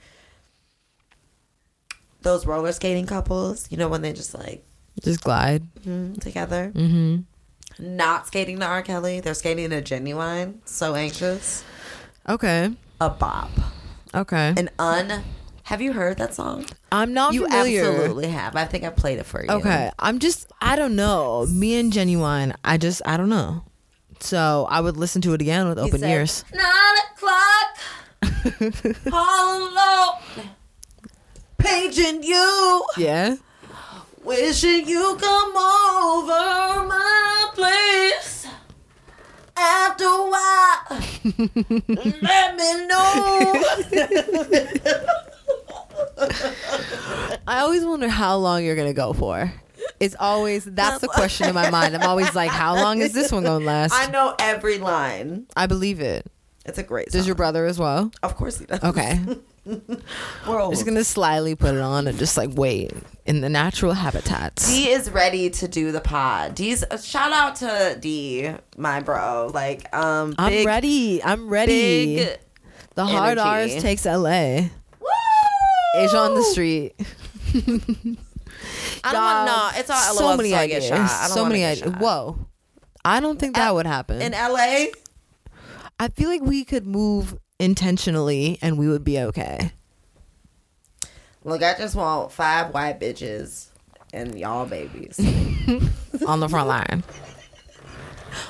[2.23, 3.67] those roller skating couples.
[3.71, 4.65] You know when they just like
[5.03, 5.63] Just glide.
[5.87, 7.97] mm, together, Mm-hmm.
[7.97, 8.83] not skating to R.
[8.83, 9.21] Kelly.
[9.21, 10.59] They're skating to Ginuwine.
[10.65, 11.65] So anxious.
[12.29, 12.71] Okay.
[13.01, 13.51] A bop.
[14.15, 14.55] Okay.
[14.57, 15.23] An un.
[15.65, 16.67] Have you heard that song?
[16.93, 17.85] I'm not you familiar.
[17.85, 18.55] absolutely have.
[18.55, 19.51] I think I played it for you.
[19.51, 19.91] Okay.
[19.99, 21.47] I'm just I don't know.
[21.47, 23.65] Me and Ginuwine, I just I don't know.
[24.25, 26.45] So I would listen to it again with open said, ears.
[26.55, 27.77] Nine o'clock.
[29.13, 30.49] alone.
[31.59, 32.87] Paging you.
[32.97, 33.37] Yeah.
[34.25, 38.47] Wishing you come over my place.
[39.57, 40.85] After a while,
[42.23, 43.63] let me know.
[47.47, 49.53] I always wonder how long you're gonna go for.
[50.01, 51.95] It's always that's the question in my mind.
[51.95, 53.93] I'm always like, how long is this one gonna last?
[53.95, 55.47] I know every line.
[55.57, 56.27] I believe it.
[56.67, 57.27] It's a great Does song.
[57.27, 58.11] your brother as well?
[58.23, 58.83] of course he does.
[58.83, 59.21] Okay.
[60.47, 60.75] We're old.
[60.75, 62.93] just gonna slyly put it on and just like wait
[63.25, 64.69] in the natural habitats.
[64.69, 66.55] D is ready to do the pod.
[66.55, 69.51] D's uh, shout out to D, my bro.
[69.55, 71.23] Like um, I'm big, ready.
[71.25, 72.17] I'm ready.
[72.17, 72.39] Big
[72.95, 73.75] the hard energy.
[73.75, 74.69] R's takes LA.
[75.01, 75.09] Woo!
[75.97, 76.95] Asia on the street.
[79.05, 79.81] I don't want no.
[79.81, 80.89] It's all so LOL many I ideas.
[80.89, 81.11] get shot.
[81.11, 81.93] I don't so wanna many get ideas.
[81.93, 82.01] shot.
[82.01, 82.39] Whoa.
[83.05, 84.21] I don't think that would happen.
[84.23, 84.87] in LA.
[86.01, 89.73] I feel like we could move intentionally and we would be okay.
[91.45, 93.69] Look, I just want five white bitches
[94.13, 95.19] and y'all babies
[96.27, 97.05] on the front line.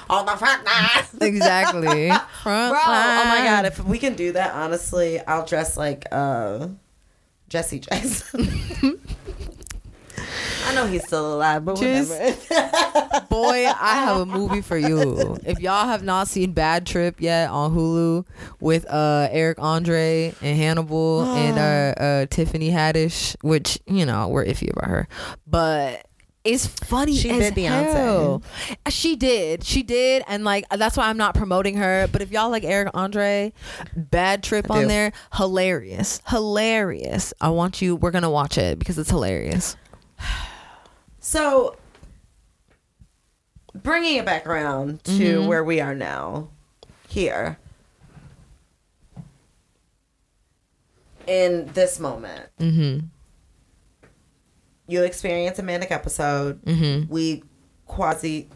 [0.08, 1.04] on the front line.
[1.20, 2.08] Exactly.
[2.42, 6.68] Front Bro, oh my god, if we can do that, honestly, I'll dress like uh
[7.48, 9.00] Jesse Jackson.
[10.66, 13.26] I know he's still alive, but Just- whatever.
[13.30, 15.36] Boy, I have a movie for you.
[15.44, 18.24] If y'all have not seen Bad Trip yet on Hulu
[18.60, 24.44] with uh Eric Andre and Hannibal and uh, uh Tiffany Haddish, which, you know, we're
[24.44, 25.08] iffy about her.
[25.46, 26.06] But
[26.44, 27.92] it's funny She as did Beyonce.
[27.92, 28.42] hell.
[28.90, 29.64] She did.
[29.64, 30.22] She did.
[30.28, 32.06] And like that's why I'm not promoting her.
[32.12, 33.52] But if y'all like Eric Andre,
[33.96, 34.88] Bad Trip I on do.
[34.88, 36.20] there, hilarious.
[36.28, 37.32] Hilarious.
[37.40, 39.76] I want you we're gonna watch it because it's hilarious.
[41.20, 41.76] So
[43.74, 46.48] bringing it back around to where we are now,
[47.08, 47.58] here.
[51.26, 53.06] In this moment, Mm-hmm.
[54.86, 56.62] you experience a manic episode.
[56.64, 57.10] Mm-hmm.
[57.10, 57.42] We
[57.86, 58.50] quasi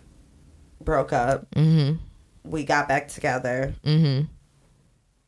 [0.83, 1.51] broke up.
[1.53, 1.97] Mm-hmm.
[2.45, 3.75] We got back together.
[3.85, 4.27] Mm-hmm.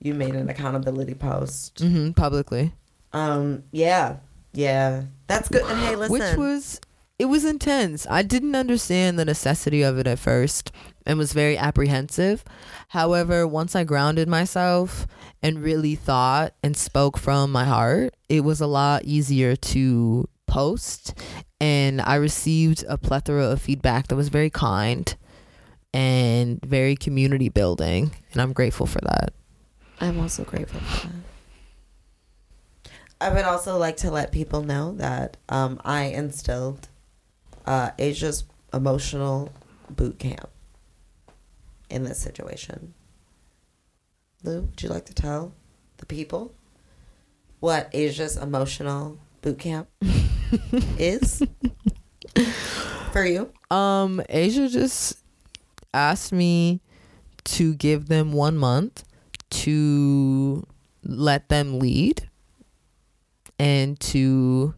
[0.03, 1.77] You made an accountability post.
[1.77, 2.11] Mm-hmm.
[2.13, 2.73] Publicly.
[3.15, 4.17] Um, yeah,
[4.53, 5.63] yeah, that's good.
[5.63, 6.81] And hey, listen, Which was
[7.19, 8.07] it was intense.
[8.09, 10.73] I didn't understand the necessity of it at first
[11.05, 12.43] and was very apprehensive.
[12.89, 15.07] However, once I grounded myself
[15.43, 21.15] and really thought and spoke from my heart, it was a lot easier to post
[21.61, 25.15] and I received a plethora of feedback that was very kind
[25.93, 29.35] and very community building and I'm grateful for that.
[30.01, 31.30] I'm also grateful for that.
[33.21, 36.89] I would also like to let people know that um, I instilled
[37.67, 39.53] uh, Asia's emotional
[39.91, 40.49] boot camp
[41.91, 42.95] in this situation.
[44.43, 45.53] Lou, would you like to tell
[45.99, 46.55] the people
[47.59, 49.89] what Asia's emotional boot camp
[50.99, 51.43] is
[53.13, 53.53] for you?
[53.71, 55.19] Um, Asia just
[55.93, 56.81] asked me
[57.45, 59.05] to give them one month
[59.51, 60.67] to
[61.03, 62.30] let them lead
[63.61, 64.75] and to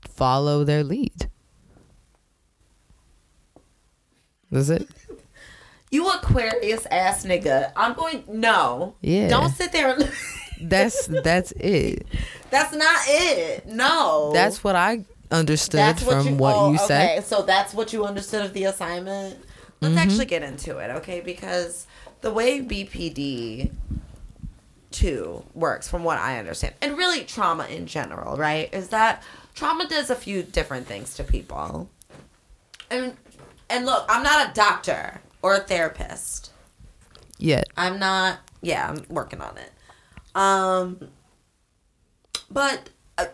[0.00, 1.30] follow their lead.
[4.50, 4.88] That's it.
[5.92, 7.72] You Aquarius ass nigga.
[7.76, 8.96] I'm going no.
[9.00, 9.28] Yeah.
[9.28, 10.10] Don't sit there and
[10.60, 12.06] That's that's it.
[12.50, 13.66] That's not it.
[13.66, 14.32] No.
[14.32, 17.18] That's what I understood That's from what oh, you said.
[17.18, 19.38] Okay, so that's what you understood of the assignment.
[19.80, 19.98] Let's mm-hmm.
[19.98, 21.20] actually get into it, okay?
[21.20, 21.86] Because
[22.20, 23.70] the way BPD
[24.94, 29.22] two works, from what I understand, and really trauma in general, right, is that
[29.54, 31.90] trauma does a few different things to people.
[32.90, 33.16] And
[33.68, 36.52] and look, I'm not a doctor or a therapist.
[37.38, 37.64] Yet.
[37.76, 38.38] I'm not.
[38.62, 39.72] Yeah, I'm working on it.
[40.34, 41.08] Um,
[42.50, 43.26] but uh,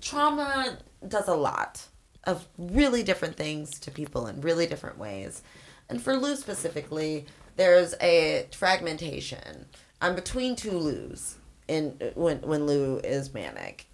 [0.00, 1.86] trauma does a lot
[2.24, 5.42] of really different things to people in really different ways.
[5.88, 9.66] And for Lou specifically, there's a fragmentation.
[10.00, 11.36] I'm between two Lou's
[11.68, 13.86] in when when Lou is manic,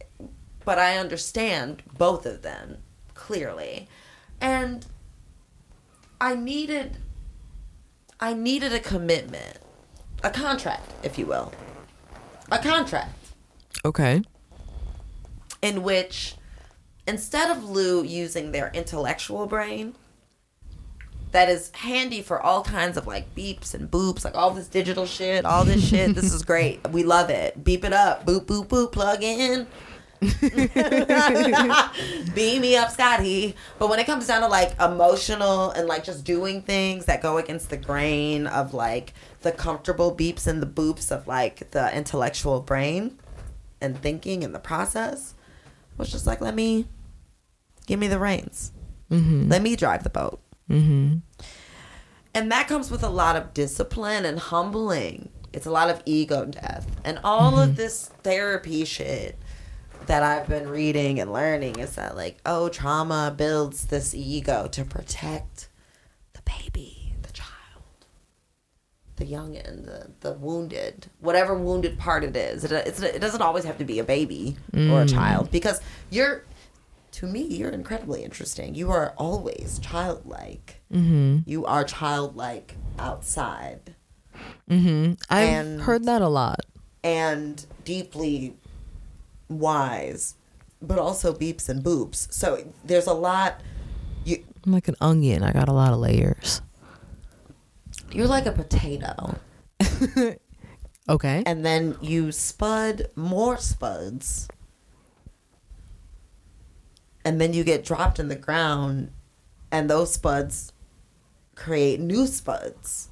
[0.64, 2.78] but I understand both of them
[3.14, 3.88] clearly,
[4.40, 4.84] and
[6.20, 6.98] I needed
[8.20, 9.58] I needed a commitment,
[10.22, 11.52] a contract, if you will,
[12.50, 13.14] a contract.
[13.84, 14.22] Okay.
[15.60, 16.36] in which
[17.06, 19.94] instead of Lou using their intellectual brain
[21.32, 25.06] that is handy for all kinds of like beeps and boops, like all this digital
[25.06, 26.14] shit, all this shit.
[26.14, 26.86] this is great.
[26.90, 27.64] We love it.
[27.64, 28.24] Beep it up.
[28.24, 28.92] Boop, boop, boop.
[28.92, 29.66] Plug in.
[32.34, 33.56] Beam me up, Scotty.
[33.78, 37.38] But when it comes down to like emotional and like just doing things that go
[37.38, 42.60] against the grain of like the comfortable beeps and the boops of like the intellectual
[42.60, 43.18] brain
[43.80, 45.34] and thinking and the process,
[45.96, 46.86] was just like, let me
[47.86, 48.72] give me the reins.
[49.10, 49.48] Mm-hmm.
[49.48, 50.41] Let me drive the boat.
[50.70, 51.18] Mm-hmm.
[52.34, 55.28] And that comes with a lot of discipline and humbling.
[55.52, 56.86] It's a lot of ego death.
[57.04, 59.38] And all of this therapy shit
[60.06, 64.84] that I've been reading and learning is that, like, oh, trauma builds this ego to
[64.84, 65.68] protect
[66.32, 67.84] the baby, the child,
[69.16, 72.64] the youngin, the, the wounded, whatever wounded part it is.
[72.64, 76.44] It, it's, it doesn't always have to be a baby or a child because you're,
[77.12, 78.74] to me, you're incredibly interesting.
[78.74, 80.80] You are always childlike.
[80.92, 81.38] Mm-hmm.
[81.46, 83.94] You are childlike outside
[84.68, 85.12] Mm-hmm.
[85.28, 86.60] I've And- heard that a lot.
[87.04, 88.56] and deeply
[89.48, 90.34] wise,
[90.80, 92.32] but also beeps and boops.
[92.32, 93.60] So there's a lot.
[94.24, 95.42] You I'm like an onion.
[95.42, 96.62] I got a lot of layers.
[98.10, 99.36] you're like a potato,
[101.08, 101.42] Okay.
[101.44, 104.48] and then you spud more spuds,
[107.24, 109.10] and then you get dropped in the ground,
[109.70, 110.72] and those spuds
[111.54, 113.10] create new spuds.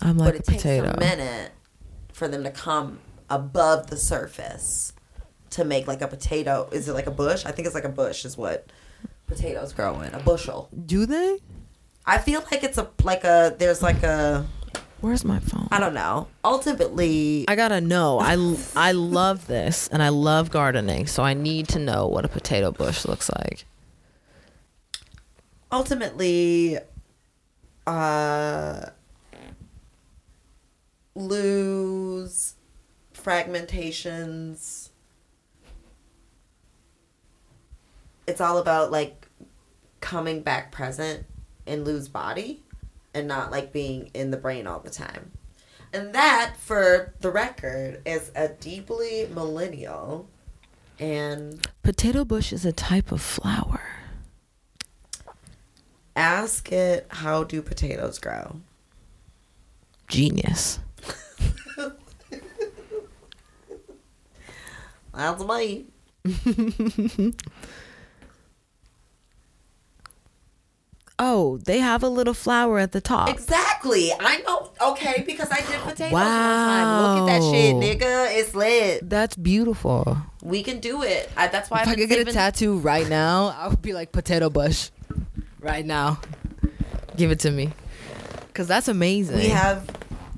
[0.00, 0.90] I'm like but a it takes potato.
[0.90, 1.52] a minute
[2.12, 3.00] for them to come
[3.30, 4.92] above the surface
[5.50, 6.68] to make like a potato.
[6.72, 7.44] Is it like a bush?
[7.44, 8.66] I think it's like a bush is what
[9.26, 10.14] potatoes grow in.
[10.14, 10.68] A bushel.
[10.86, 11.38] Do they?
[12.06, 14.46] I feel like it's a like a there's like a
[15.00, 15.68] Where's my phone?
[15.70, 16.26] I don't know.
[16.44, 18.18] Ultimately, I gotta know.
[18.18, 22.28] I, I love this and I love gardening, so I need to know what a
[22.28, 23.64] potato bush looks like.
[25.70, 26.78] ultimately,
[27.86, 28.86] uh,
[31.14, 32.54] lose
[33.14, 34.88] fragmentations.
[38.26, 39.28] It's all about like
[40.00, 41.24] coming back present
[41.66, 42.62] in lose body
[43.18, 45.32] and not like being in the brain all the time.
[45.92, 50.28] And that, for the record, is a deeply millennial
[51.00, 53.82] and Potato bush is a type of flower.
[56.16, 58.60] ask it how do potatoes grow?
[60.08, 60.80] Genius.
[65.14, 65.86] That's me.
[71.20, 73.28] Oh, they have a little flower at the top.
[73.28, 74.12] Exactly.
[74.20, 74.70] I know.
[74.80, 77.02] Okay, because I did potatoes one time.
[77.02, 78.36] Look at that shit, nigga.
[78.38, 79.08] It's lit.
[79.10, 80.16] That's beautiful.
[80.42, 81.28] We can do it.
[81.36, 83.92] I, that's why If I've I could get a tattoo right now, I would be
[83.92, 84.90] like potato bush.
[85.60, 86.20] Right now.
[87.16, 87.72] Give it to me.
[88.54, 89.38] Cause that's amazing.
[89.38, 89.88] We have.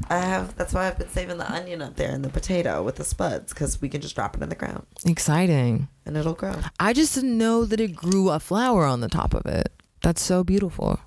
[0.08, 0.56] I have.
[0.56, 3.52] That's why I've been saving the onion up there and the potato with the spuds
[3.52, 5.88] because we can just drop it in the ground exciting.
[6.06, 6.54] and it'll grow.
[6.80, 9.70] I just didn't know that it grew a flower on the top of it.
[10.02, 10.98] That's so beautiful.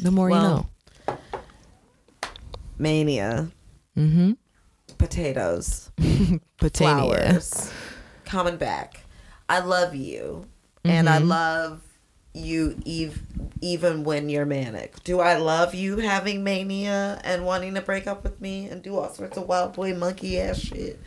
[0.00, 0.68] The more Well,
[1.06, 1.18] you know.
[2.78, 3.50] Mania.
[3.96, 4.32] Mm-hmm.
[4.98, 5.90] potatoes,
[6.58, 6.84] Potato.
[6.90, 7.72] flowers,
[8.24, 9.00] coming back.
[9.48, 10.46] I love you,
[10.84, 11.28] and I Mhm.
[11.28, 11.80] love
[12.32, 13.22] you ev-
[13.60, 15.02] even when you're manic.
[15.04, 18.98] Do I love you having mania and wanting to break up with me and do
[18.98, 20.98] all sorts of wild boy monkey ass shit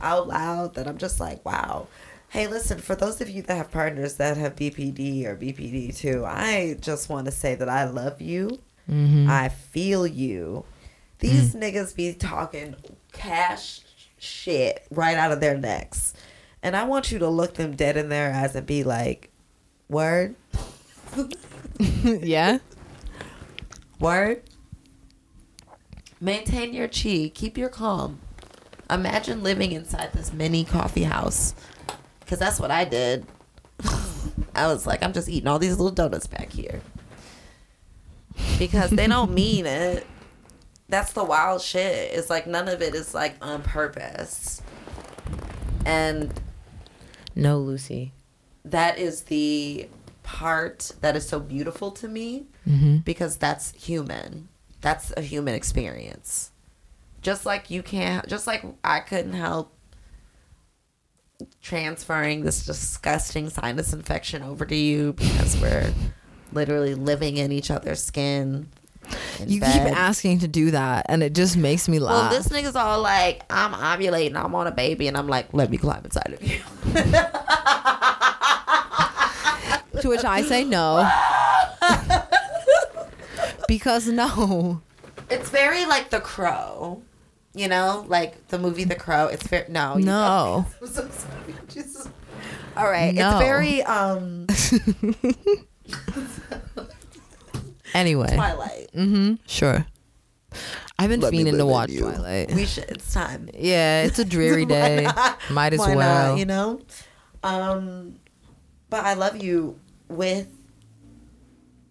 [0.00, 1.86] out loud that I'm just like, wow.
[2.34, 6.24] Hey, listen, for those of you that have partners that have BPD or BPD too,
[6.26, 8.58] I just want to say that I love you.
[8.90, 9.30] Mm-hmm.
[9.30, 10.64] I feel you.
[11.20, 12.74] These niggas be talking
[13.12, 13.82] cash
[14.18, 16.12] shit right out of their necks.
[16.60, 19.30] And I want you to look them dead in their eyes and be like,
[19.88, 20.34] word,
[21.78, 22.58] yeah.
[24.00, 24.42] word.
[26.20, 27.30] Maintain your chi.
[27.32, 28.18] Keep your calm.
[28.90, 31.54] Imagine living inside this mini coffee house.
[32.34, 33.26] Because that's what I did.
[34.56, 36.80] I was like, I'm just eating all these little donuts back here.
[38.58, 40.04] Because they don't mean it.
[40.88, 42.10] That's the wild shit.
[42.12, 44.62] It's like none of it is like on purpose.
[45.86, 46.32] And
[47.36, 48.12] No, Lucy.
[48.64, 49.88] that is the
[50.24, 52.96] part that is so beautiful to me Mm-hmm.
[52.98, 54.48] because that's human.
[54.80, 56.50] That's a human experience.
[57.22, 59.73] Just like you can't, just like I couldn't help
[61.60, 65.92] transferring this disgusting sinus infection over to you because we're
[66.52, 68.68] literally living in each other's skin.
[69.46, 69.88] You bed.
[69.88, 72.30] keep asking to do that, and it just makes me laugh.
[72.30, 75.70] Well, this nigga's all like, I'm ovulating, I'm on a baby, and I'm like, let
[75.70, 76.60] me climb inside of you.
[80.00, 81.08] to which I say no.
[83.68, 84.80] because no.
[85.30, 87.02] It's very like The Crow,
[87.54, 89.28] you know, like the movie The Crow.
[89.28, 90.66] It's very no, you No.
[90.82, 91.54] I'm so sorry.
[91.68, 92.08] Jesus.
[92.76, 93.30] All right, No.
[93.30, 94.46] it's very um
[97.94, 98.34] Anyway.
[98.34, 98.88] Twilight.
[98.94, 99.34] Mm-hmm.
[99.46, 99.86] Sure.
[100.98, 102.00] I've been Let me fiending to watch you.
[102.00, 102.52] Twilight.
[102.52, 102.84] We should.
[102.84, 103.48] It's time.
[103.54, 105.06] yeah, it's a dreary day.
[105.50, 106.30] Might as Why well.
[106.30, 106.38] not?
[106.38, 106.80] You know.
[107.42, 108.16] Um,
[108.90, 109.78] but I love you
[110.08, 110.48] with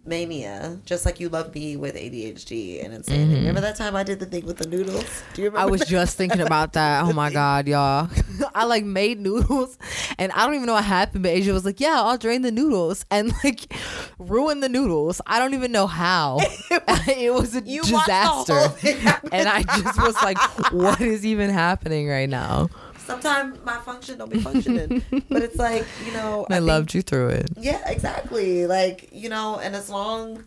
[0.06, 3.36] mania, just like you love me with ADHD and insanity.
[3.36, 5.24] Remember that time I did the thing with the noodles?
[5.34, 5.60] Do you remember?
[5.60, 5.68] Mm-hmm.
[5.68, 5.88] I was that?
[5.88, 7.04] just thinking about that.
[7.04, 8.10] Oh my god, y'all!
[8.56, 9.78] I like made noodles,
[10.18, 11.24] and I don't even know what happened.
[11.24, 13.74] But Asia was like, "Yeah, I'll drain the noodles," and like
[14.20, 15.22] ruin the noodles.
[15.26, 16.40] I don't even know how.
[16.72, 20.38] it was a You watched the whole disaster, and I just was like,
[20.72, 22.70] "What is even happening right now?"
[23.06, 26.46] Sometimes my function don't be functioning, but it's like you know.
[26.50, 27.50] I, think- loved you through it.
[27.58, 28.66] Yeah, exactly.
[28.68, 30.44] Like, you know, and as long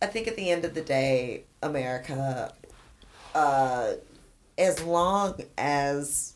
[0.00, 2.52] I think at the end of the day, America
[3.34, 3.94] uh
[4.56, 6.34] as long as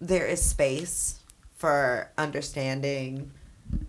[0.00, 1.20] there is space
[1.56, 3.30] for understanding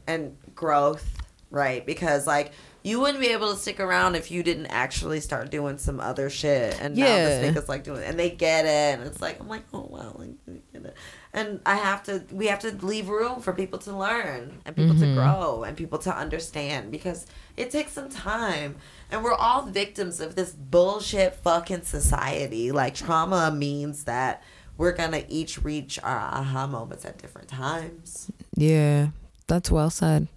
[0.08, 1.18] and growth,
[1.50, 1.86] right?
[1.86, 2.52] Because like
[2.84, 6.30] you wouldn't be able to stick around if you didn't actually start doing some other
[6.30, 6.80] shit.
[6.82, 7.26] And now Yeah.
[7.26, 10.16] this nigga's like doing, and they get it, and it's like I'm like, oh wow,
[10.18, 10.32] like
[10.74, 10.96] get it.
[11.34, 14.96] And I have to, we have to leave room for people to learn and people
[14.96, 15.16] to mm-hmm.
[15.16, 17.26] grow and people to understand because
[17.56, 18.76] it takes some time.
[19.10, 22.72] And we're all victims of this bullshit fucking society.
[22.72, 24.44] Like trauma means that
[24.78, 28.32] we're gonna each reach our aha moments at different times.
[28.56, 29.10] Yeah,
[29.48, 30.28] that's well said.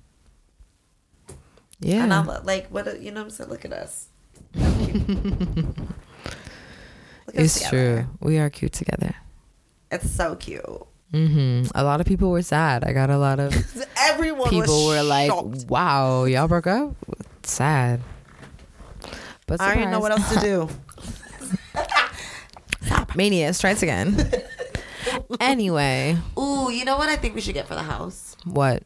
[1.85, 3.01] Yeah, And I'm like, what?
[3.03, 3.51] You know what I'm saying?
[3.51, 4.07] Look at us.
[4.55, 4.67] Look
[7.35, 8.03] it's together.
[8.03, 8.07] true.
[8.21, 9.15] We are cute together.
[9.91, 10.65] It's so cute.
[11.13, 11.69] Mm-hmm.
[11.75, 12.85] A lot of people were sad.
[12.85, 13.53] I got a lot of
[14.01, 15.67] Everyone people was were like, shocked.
[15.69, 16.95] "Wow, y'all broke up."
[17.43, 18.01] Sad.
[19.47, 20.69] But I didn't know what else to do.
[23.15, 24.17] Mania strikes again.
[25.39, 28.37] anyway, Ooh, you know what I think we should get for the house?
[28.45, 28.83] what?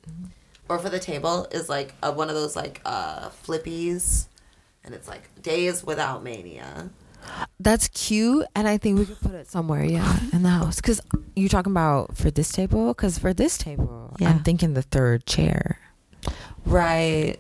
[0.69, 4.27] Or for the table is like a, one of those like uh flippies,
[4.85, 6.91] and it's like days without mania.
[7.61, 10.81] That's cute, and I think we could put it somewhere, yeah, in the house.
[10.81, 11.01] Cause
[11.37, 12.95] you're talking about for this table?
[12.95, 14.31] Cause for this table, Yeah.
[14.31, 15.79] I'm thinking the third chair.
[16.65, 17.37] Right.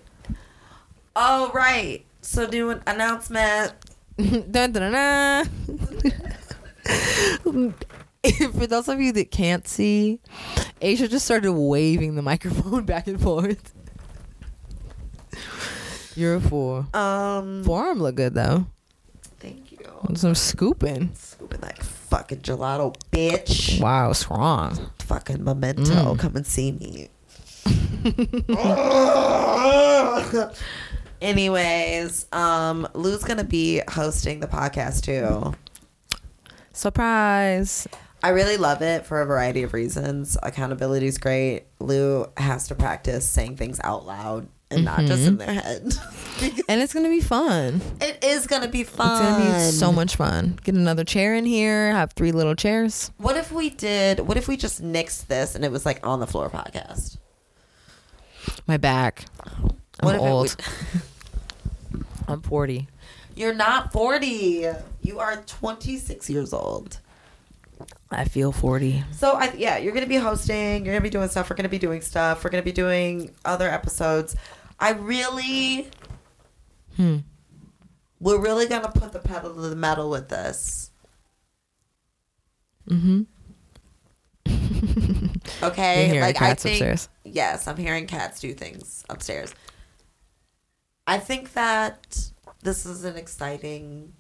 [1.16, 2.05] Oh right.
[2.20, 3.72] So do an announcement.
[4.18, 5.49] dun, dun, dun, dun.
[8.52, 10.20] For those of you that can't see,
[10.80, 13.72] Asia just started waving the microphone back and forth.
[16.16, 16.86] You're a fool.
[16.94, 17.62] Um.
[17.64, 18.66] Forearm look good though.
[19.38, 19.78] Thank you.
[20.14, 21.14] Some scooping.
[21.14, 23.80] Scooping that fucking gelato, bitch.
[23.80, 24.90] Wow, strong.
[24.98, 26.14] Fucking memento.
[26.14, 26.18] Mm.
[26.18, 27.08] Come and see me.
[31.20, 35.54] Anyways, um, Lou's gonna be hosting the podcast too.
[36.72, 37.86] Surprise.
[38.22, 40.36] I really love it for a variety of reasons.
[40.42, 41.64] Accountability is great.
[41.78, 45.52] Lou has to practice saying things out loud and not just in mm-hmm.
[45.52, 45.94] their head.
[46.68, 47.80] And it's gonna be fun.
[48.00, 49.10] it is gonna be fun.
[49.10, 50.58] It's gonna be so much fun.
[50.62, 51.90] Get another chair in here.
[51.92, 53.10] Have three little chairs.
[53.16, 54.20] What if we did?
[54.20, 57.16] What if we just nixed this and it was like on the floor podcast?
[58.68, 59.24] My back.
[60.00, 60.56] I'm if old.
[62.28, 62.86] I'm 40.
[63.34, 64.68] You're not 40.
[65.02, 67.00] You are 26 years old.
[68.11, 69.05] I feel 40.
[69.12, 70.85] So I yeah, you're gonna be hosting.
[70.85, 71.49] You're gonna be doing stuff.
[71.51, 72.43] We're gonna be doing stuff.
[72.45, 74.35] We're gonna be doing other episodes.
[74.81, 75.89] I really,
[76.97, 77.18] Hmm.
[78.20, 80.91] we're really gonna put the pedal to the metal with this.
[82.89, 83.22] Mm-hmm.
[85.62, 87.09] Okay, You're like cats I think upstairs.
[87.24, 89.53] yes, I'm hearing cats do things upstairs.
[91.07, 92.31] I think that
[92.62, 94.12] this is an exciting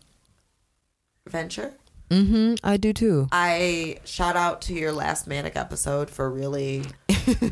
[1.28, 1.74] venture.
[2.10, 2.54] Mm-hmm.
[2.64, 3.28] I do too.
[3.32, 6.84] I shout out to your last manic episode for really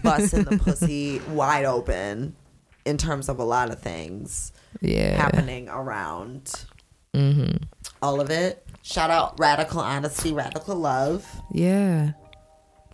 [0.03, 2.35] busting the pussy wide open
[2.85, 5.17] in terms of a lot of things Yeah.
[5.17, 6.65] happening around
[7.15, 7.65] Mm-hmm.
[8.03, 8.67] all of it.
[8.83, 11.27] Shout out radical honesty, radical love.
[11.53, 12.13] Yeah.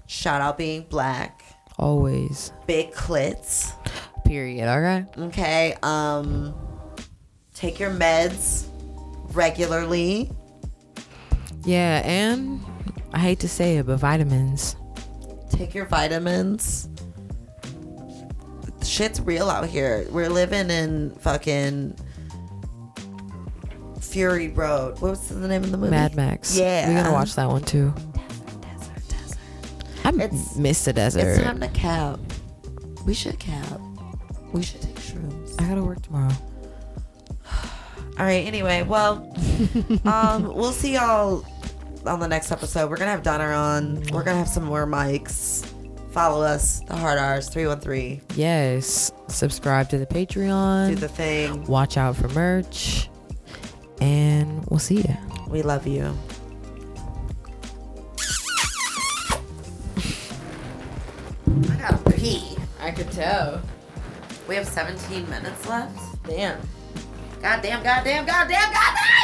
[0.06, 1.42] Shout out being black,
[1.78, 2.52] Always.
[2.66, 3.72] big clits.
[4.24, 4.68] Period.
[4.68, 5.06] All right.
[5.18, 5.76] Okay.
[5.82, 6.54] Um
[7.54, 8.66] take your meds
[9.32, 10.30] regularly.
[11.64, 12.60] Yeah, and
[13.12, 14.76] I hate to say it, but vitamins.
[15.50, 16.88] Take your vitamins.
[18.84, 20.06] Shit's real out here.
[20.10, 21.96] We're living in fucking
[24.00, 25.00] Fury Road.
[25.00, 25.90] What was the name of the movie?
[25.90, 26.56] Mad Max.
[26.58, 26.88] Yeah.
[26.88, 27.94] We're gonna watch that one too.
[28.60, 29.38] Desert, desert.
[30.04, 31.20] I It's- miss the desert.
[31.26, 32.18] It's time to cap.
[33.06, 33.80] We should cap.
[34.52, 35.60] We should take shrooms.
[35.60, 36.32] I gotta work tomorrow.
[38.18, 38.44] All right.
[38.46, 39.32] Anyway, well,
[40.04, 41.44] um, we'll see y'all
[42.06, 42.90] on the next episode.
[42.90, 44.02] We're gonna have Donner on.
[44.12, 45.66] We're gonna have some more mics.
[46.10, 48.20] Follow us, the Hard R's three one three.
[48.34, 49.12] Yes.
[49.28, 50.90] Subscribe to the Patreon.
[50.90, 51.64] Do the thing.
[51.64, 53.08] Watch out for merch.
[54.00, 55.16] And we'll see you.
[55.48, 56.14] We love you.
[61.70, 62.56] I gotta pee.
[62.80, 63.62] I could tell.
[64.48, 65.98] We have 17 minutes left.
[66.24, 66.60] Damn.
[67.40, 69.21] Goddamn, goddamn, goddamn, goddamn.